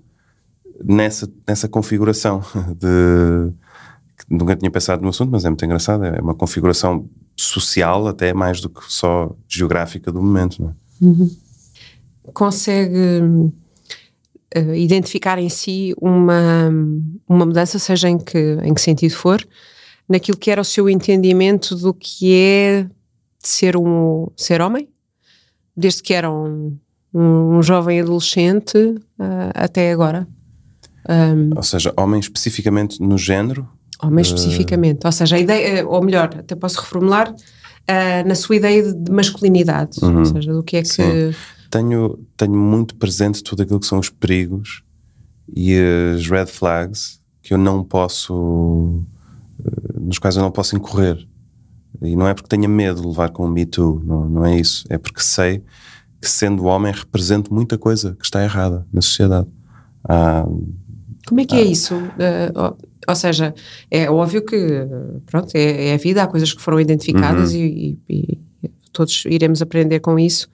[0.84, 2.42] nessa, nessa configuração
[2.78, 3.54] de.
[4.30, 6.06] Nunca tinha pensado no assunto, mas é muito engraçado.
[6.06, 10.64] É uma configuração social até mais do que só geográfica do momento.
[11.02, 11.06] É?
[11.06, 11.30] Uhum.
[12.32, 13.00] Consegue
[14.56, 16.70] uh, identificar em si uma,
[17.28, 19.46] uma mudança, seja em que, em que sentido for,
[20.08, 22.88] naquilo que era o seu entendimento do que é
[23.40, 24.88] ser um ser homem,
[25.76, 26.78] desde que era um,
[27.14, 30.28] um, um jovem adolescente uh, até agora.
[31.10, 33.68] Um, ou seja, homem especificamente no género?
[34.02, 34.28] Homem uh...
[34.28, 39.12] especificamente, ou seja, a ideia, ou melhor, até posso reformular, uh, na sua ideia de
[39.12, 40.20] masculinidade, uhum.
[40.20, 40.88] ou seja, do que é que.
[40.88, 41.34] Sim.
[41.74, 44.84] Tenho, tenho muito presente tudo aquilo que são os perigos
[45.56, 45.76] e
[46.16, 49.02] as red flags que eu não posso,
[50.00, 51.28] nos quais eu não posso incorrer.
[52.00, 54.60] E não é porque tenha medo de levar com o Me Too, não, não é
[54.60, 54.86] isso.
[54.88, 55.64] É porque sei
[56.22, 59.48] que, sendo homem, represento muita coisa que está errada na sociedade.
[60.04, 60.46] Ah,
[61.28, 61.96] Como é que é ah, é isso?
[61.96, 63.56] Uh, ou seja,
[63.90, 64.58] é óbvio que
[65.26, 67.60] pronto, é, é, a vida, há coisas que foram identificadas uhum.
[67.60, 70.48] e, e, e, todos iremos aprender com isso.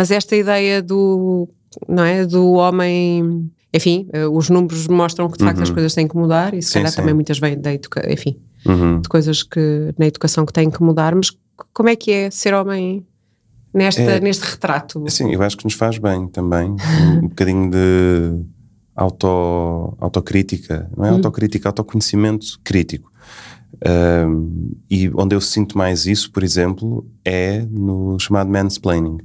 [0.00, 1.46] Mas esta ideia do,
[1.86, 5.64] não é, do homem, enfim, uh, os números mostram que de facto uhum.
[5.64, 6.96] as coisas têm que mudar e se sim, calhar sim.
[6.96, 9.02] também muitas vêm da educação, enfim, uhum.
[9.02, 11.30] de coisas que na educação que têm que mudar, mas
[11.74, 13.06] como é que é ser homem
[13.74, 15.04] nesta, é, neste retrato?
[15.06, 16.74] Sim, eu acho que nos faz bem também,
[17.22, 18.42] um bocadinho de
[18.96, 21.16] auto, autocrítica, não é uhum.
[21.16, 23.12] autocrítica, autoconhecimento crítico.
[23.86, 29.18] Um, e onde eu sinto mais isso, por exemplo, é no chamado mansplaining.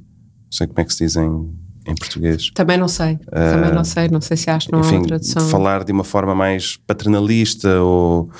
[0.46, 2.50] Não sei como é que se diz em, português.
[2.54, 4.98] Também não sei, uh, também não sei, não sei se acho que não enfim, há
[4.98, 5.48] uma tradução.
[5.48, 8.30] falar de uma forma mais paternalista ou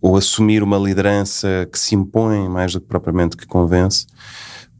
[0.00, 4.06] ou assumir uma liderança que se impõe mais do que propriamente que convence,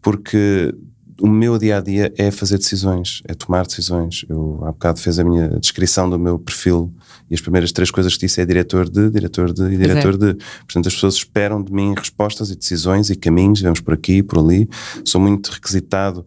[0.01, 0.75] porque
[1.21, 4.25] o meu dia a dia é fazer decisões, é tomar decisões.
[4.29, 6.93] Eu há bocado fez a minha descrição do meu perfil
[7.31, 10.17] e as primeiras três coisas que disse é diretor de, diretor de e diretor é.
[10.17, 10.35] de.
[10.35, 14.39] Portanto, as pessoas esperam de mim respostas e decisões e caminhos, vamos por aqui, por
[14.39, 14.69] ali.
[15.05, 16.27] Sou muito requisitado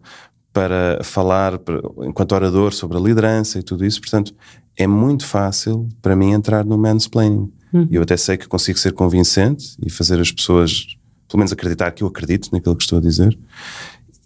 [0.52, 4.32] para falar para, enquanto orador sobre a liderança e tudo isso, portanto,
[4.76, 7.52] é muito fácil para mim entrar no mansplaining.
[7.72, 7.88] Uhum.
[7.90, 10.96] E eu até sei que consigo ser convincente e fazer as pessoas,
[11.28, 13.36] pelo menos, acreditar que eu acredito naquilo que estou a dizer.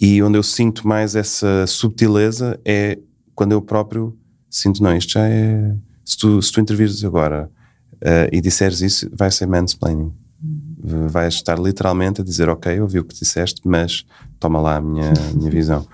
[0.01, 2.99] E onde eu sinto mais essa subtileza é
[3.35, 4.17] quando eu próprio
[4.51, 5.75] sinto, não, isto já é.
[6.05, 7.51] Se tu, se tu intervires agora
[7.97, 10.13] uh, e disseres isso, vai ser mansplaining.
[10.43, 11.09] Uhum.
[11.09, 14.07] Vais estar literalmente a dizer, ok, ouvi o que disseste, mas
[14.39, 15.87] toma lá a minha, minha visão.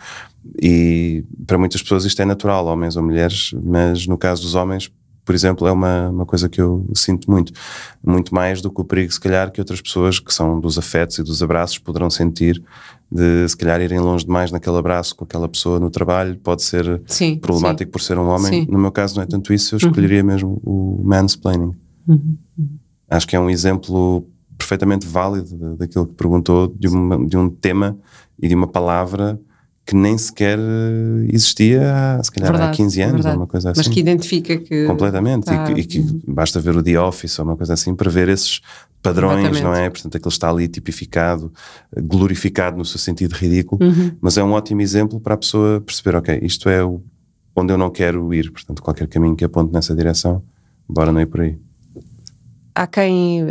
[0.63, 4.91] E para muitas pessoas isto é natural, homens ou mulheres, mas no caso dos homens,
[5.25, 7.53] por exemplo, é uma, uma coisa que eu sinto muito.
[8.03, 11.18] Muito mais do que o perigo, se calhar, que outras pessoas que são dos afetos
[11.18, 12.62] e dos abraços poderão sentir
[13.11, 16.37] de, se calhar, irem longe demais naquele abraço com aquela pessoa no trabalho.
[16.37, 17.93] Pode ser sim, problemático sim.
[17.93, 18.64] por ser um homem.
[18.64, 18.66] Sim.
[18.70, 19.89] No meu caso, não é tanto isso, eu uhum.
[19.89, 20.27] escolheria uhum.
[20.27, 21.75] mesmo o mansplaining.
[22.07, 22.37] Uhum.
[22.59, 22.68] Uhum.
[23.09, 24.27] Acho que é um exemplo
[24.59, 27.97] perfeitamente válido daquilo que perguntou, de, uma, de um tema
[28.41, 29.39] e de uma palavra
[29.87, 33.35] que nem sequer eh, existia há, se calhar verdade, há 15 anos verdade.
[33.35, 33.80] ou uma coisa assim.
[33.80, 34.87] Mas que identifica que.
[34.87, 35.45] Completamente.
[35.45, 35.70] Tá.
[35.70, 36.20] E, que, e que uhum.
[36.28, 38.61] basta ver o The Office ou uma coisa assim para ver esses
[39.03, 39.91] padrões, não é?
[39.91, 41.53] Portanto, aquele está ali tipificado,
[41.95, 44.12] glorificado no seu sentido ridículo, uhum.
[44.18, 46.80] mas é um ótimo exemplo para a pessoa perceber, ok, isto é
[47.55, 50.43] onde eu não quero ir, portanto, qualquer caminho que aponte nessa direção,
[50.89, 51.59] bora não ir por aí.
[52.77, 53.47] Há quem uh,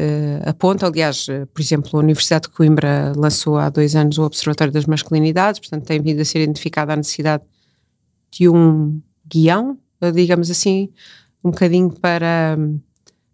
[0.45, 4.73] aponta, aliás, uh, por exemplo, a Universidade de Coimbra lançou há dois anos o Observatório
[4.73, 7.41] das Masculinidades, portanto tem vindo a ser identificada a necessidade
[8.29, 10.89] de um guião, uh, digamos assim,
[11.41, 12.57] um bocadinho para,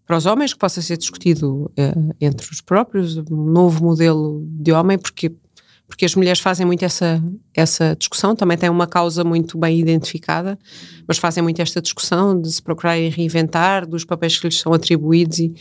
[0.06, 1.72] para os homens, que possa ser discutido
[2.20, 5.32] entre os próprios, um novo modelo de homem, porque
[5.90, 7.22] porque as mulheres fazem muito essa,
[7.54, 10.58] essa discussão, também têm uma causa muito bem identificada,
[11.08, 15.40] mas fazem muito esta discussão de se procurarem reinventar, dos papéis que lhes são atribuídos
[15.40, 15.52] e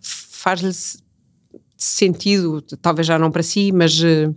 [0.00, 1.02] faz-lhes
[1.78, 4.36] sentido, talvez já não para si, mas uh,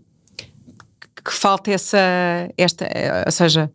[1.24, 2.00] que falta essa,
[2.58, 2.88] esta,
[3.26, 3.70] ou seja,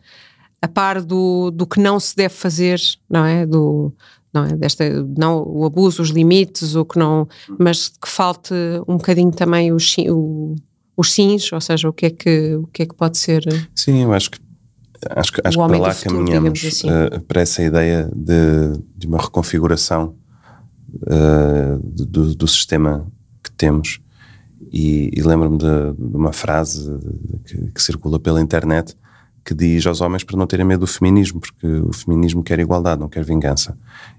[0.62, 2.80] a par do, do que não se deve fazer,
[3.11, 3.44] não é?
[3.44, 3.94] Do,
[4.32, 4.57] não é?
[4.57, 4.84] Desta,
[5.18, 7.28] não o abuso, os limites, o que não,
[7.59, 8.55] mas que falte
[8.88, 9.76] um bocadinho também o,
[10.09, 10.57] o
[11.03, 13.42] os sims, ou seja, o que é que, o que, é que pode ser.
[13.74, 14.38] Sim, eu acho que
[15.11, 16.88] acho que, acho que para lá futuro, caminhamos assim.
[16.88, 20.14] uh, para essa ideia de, de uma reconfiguração
[21.03, 23.07] uh, do, do, sistema
[23.42, 24.00] que temos.
[24.72, 26.88] E, e lembro-me de, de, uma frase
[27.44, 28.96] que, que, circula pela internet
[29.44, 33.00] que diz aos homens para não terem medo do feminismo, porque o feminismo quer igualdade,
[33.00, 33.76] não quer vingança.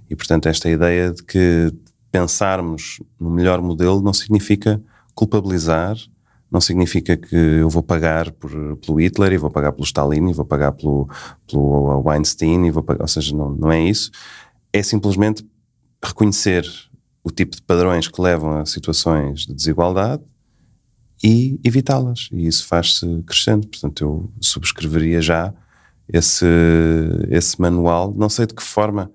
[0.09, 1.73] E portanto, esta ideia de que
[2.11, 4.81] pensarmos no melhor modelo não significa
[5.15, 5.95] culpabilizar
[6.53, 10.33] não significa que eu vou pagar por, pelo Hitler e vou pagar pelo Stalin e
[10.33, 11.09] vou pagar pelo,
[11.49, 14.11] pelo Weinstein, e vou pagar, ou seja, não, não é isso.
[14.71, 15.43] É simplesmente
[16.03, 16.63] reconhecer
[17.23, 20.21] o tipo de padrões que levam a situações de desigualdade
[21.23, 22.29] e evitá-las.
[22.31, 23.67] E isso faz-se crescendo.
[23.67, 25.51] Portanto, eu subscreveria já
[26.07, 26.45] esse,
[27.29, 28.13] esse manual.
[28.15, 29.09] Não sei de que forma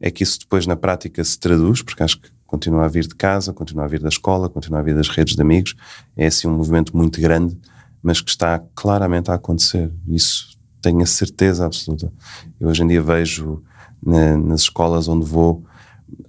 [0.00, 3.14] é que isso depois na prática se traduz, porque acho que continua a vir de
[3.14, 5.76] casa, continua a vir da escola, continua a vir das redes de amigos.
[6.16, 7.56] É assim um movimento muito grande,
[8.02, 9.88] mas que está claramente a acontecer.
[10.08, 12.12] Isso tenho a certeza absoluta.
[12.58, 13.62] Eu hoje em dia vejo
[14.04, 15.64] na, nas escolas onde vou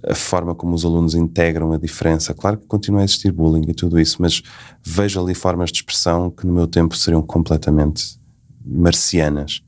[0.08, 2.32] a forma como os alunos integram a diferença.
[2.32, 4.40] Claro que continua a existir bullying e tudo isso, mas
[4.80, 8.16] vejo ali formas de expressão que no meu tempo seriam completamente
[8.64, 9.60] marcianas.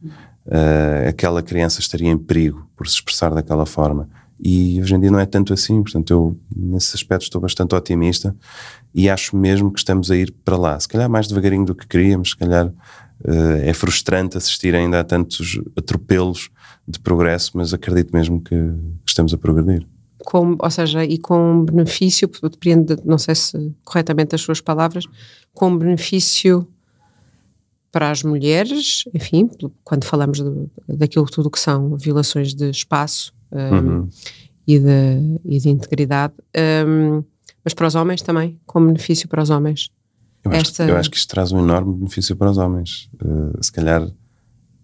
[0.46, 4.08] Uh, aquela criança estaria em perigo por se expressar daquela forma.
[4.44, 8.36] E hoje em dia não é tanto assim, portanto, eu nesse aspecto estou bastante otimista
[8.94, 10.78] e acho mesmo que estamos a ir para lá.
[10.78, 15.04] Se calhar mais devagarinho do que queríamos, se calhar uh, é frustrante assistir ainda a
[15.04, 16.50] tantos atropelos
[16.86, 19.86] de progresso, mas acredito mesmo que, que estamos a progredir.
[20.26, 25.04] Com, ou seja, e com benefício, depende, não sei se corretamente as suas palavras,
[25.54, 26.68] com benefício
[27.94, 29.48] para as mulheres, enfim,
[29.84, 34.08] quando falamos de, daquilo tudo que são violações de espaço um, uhum.
[34.66, 36.34] e, de, e de integridade,
[36.84, 37.22] um,
[37.62, 39.92] mas para os homens também, com benefício para os homens.
[40.42, 40.82] Eu, Esta...
[40.82, 43.08] acho, eu acho que isto traz um enorme benefício para os homens.
[43.22, 44.10] Uh, se calhar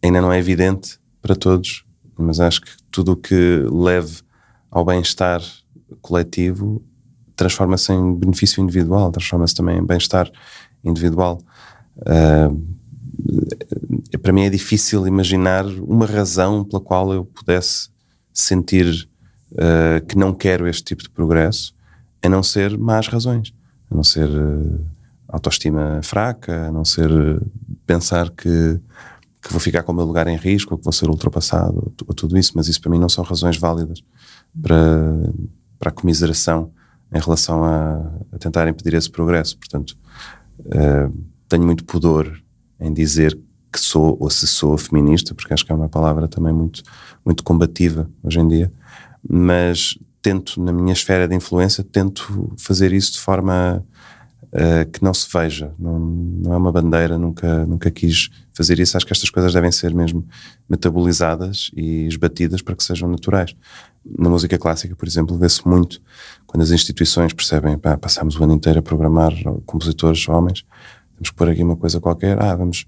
[0.01, 1.85] ainda não é evidente para todos,
[2.17, 4.21] mas acho que tudo o que leve
[4.71, 5.43] ao bem-estar
[6.01, 6.81] coletivo
[7.35, 10.31] transforma-se em benefício individual, transforma-se também em bem-estar
[10.85, 11.41] individual.
[11.97, 12.79] Uh,
[14.23, 17.89] para mim é difícil imaginar uma razão pela qual eu pudesse
[18.33, 19.09] sentir
[19.53, 21.75] uh, que não quero este tipo de progresso,
[22.23, 23.53] a não ser más razões,
[23.91, 24.85] a não ser uh,
[25.29, 27.45] autoestima fraca, a não ser uh,
[27.87, 28.81] pensar que,
[29.43, 31.93] que vou ficar com o meu lugar em risco, ou que vou ser ultrapassado, ou,
[32.07, 34.03] ou tudo isso, mas isso para mim não são razões válidas
[34.61, 34.79] para,
[35.79, 36.73] para a comiseração
[37.13, 39.59] em relação a, a tentar impedir esse progresso.
[39.59, 39.97] Portanto,
[41.49, 42.41] tenho muito pudor
[42.81, 43.39] em dizer
[43.73, 46.83] que sou ou se sou feminista, porque acho que é uma palavra também muito,
[47.25, 48.73] muito combativa hoje em dia,
[49.29, 53.85] mas tento, na minha esfera de influência, tento fazer isso de forma
[54.53, 58.97] uh, que não se veja, não, não é uma bandeira, nunca, nunca quis fazer isso.
[58.97, 60.27] Acho que estas coisas devem ser mesmo
[60.69, 63.55] metabolizadas e esbatidas para que sejam naturais.
[64.19, 66.01] Na música clássica, por exemplo, vê-se muito
[66.47, 69.33] quando as instituições percebem, pá, passamos o ano inteiro a programar
[69.67, 70.65] compositores homens,
[71.21, 72.41] Vamos pôr aqui uma coisa qualquer.
[72.43, 72.87] Ah, vamos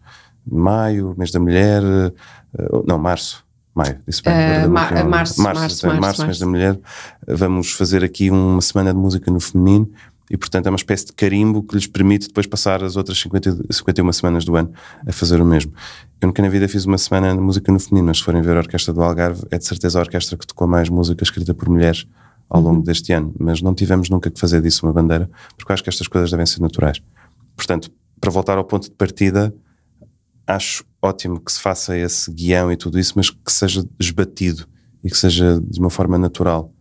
[0.50, 1.82] maio, mês da mulher.
[1.82, 3.44] Uh, não, março.
[3.74, 4.32] Maio, disse bem.
[4.34, 6.78] Uh, ma março, março, março, março, março, mês da mulher.
[7.28, 9.90] Vamos fazer aqui uma semana de música no feminino
[10.30, 13.66] e, portanto, é uma espécie de carimbo que lhes permite depois passar as outras 50,
[13.70, 14.72] 51 semanas do ano
[15.06, 15.72] a fazer o mesmo.
[16.20, 18.56] Eu nunca na vida fiz uma semana de música no feminino, mas se forem ver
[18.56, 21.68] a Orquestra do Algarve, é de certeza a orquestra que tocou mais música escrita por
[21.68, 22.06] mulheres
[22.48, 22.82] ao longo uhum.
[22.82, 25.88] deste ano, mas não tivemos nunca que fazer disso uma bandeira, porque eu acho que
[25.88, 27.02] estas coisas devem ser naturais.
[27.56, 27.90] Portanto,
[28.22, 29.52] para voltar ao ponto de partida,
[30.46, 34.64] acho ótimo que se faça esse guião e tudo isso, mas que seja esbatido
[35.02, 36.72] e que seja de uma forma natural.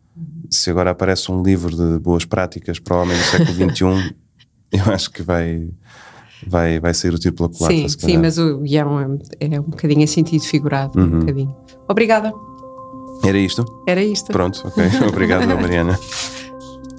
[0.51, 4.15] Se agora aparece um livro de boas práticas para o homem do século XXI,
[4.71, 5.67] eu acho que vai,
[6.45, 7.89] vai, vai sair o tipo pela culatra.
[7.89, 8.99] Sim, sim, mas o guião
[9.39, 10.99] é, é, um bocadinho em sentido figurado.
[10.99, 11.05] Uhum.
[11.05, 11.55] Um bocadinho.
[11.89, 12.31] Obrigada.
[13.23, 13.65] Era isto?
[13.87, 14.31] Era isto.
[14.31, 14.83] Pronto, ok.
[15.09, 15.99] Obrigado, Mariana.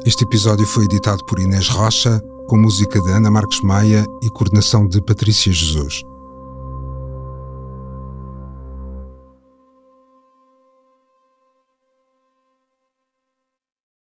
[0.05, 2.21] Este episódio foi editado por Inês Rocha
[2.53, 6.12] com música de Ana Marques Maia e coordenação de Patrícia Jesus.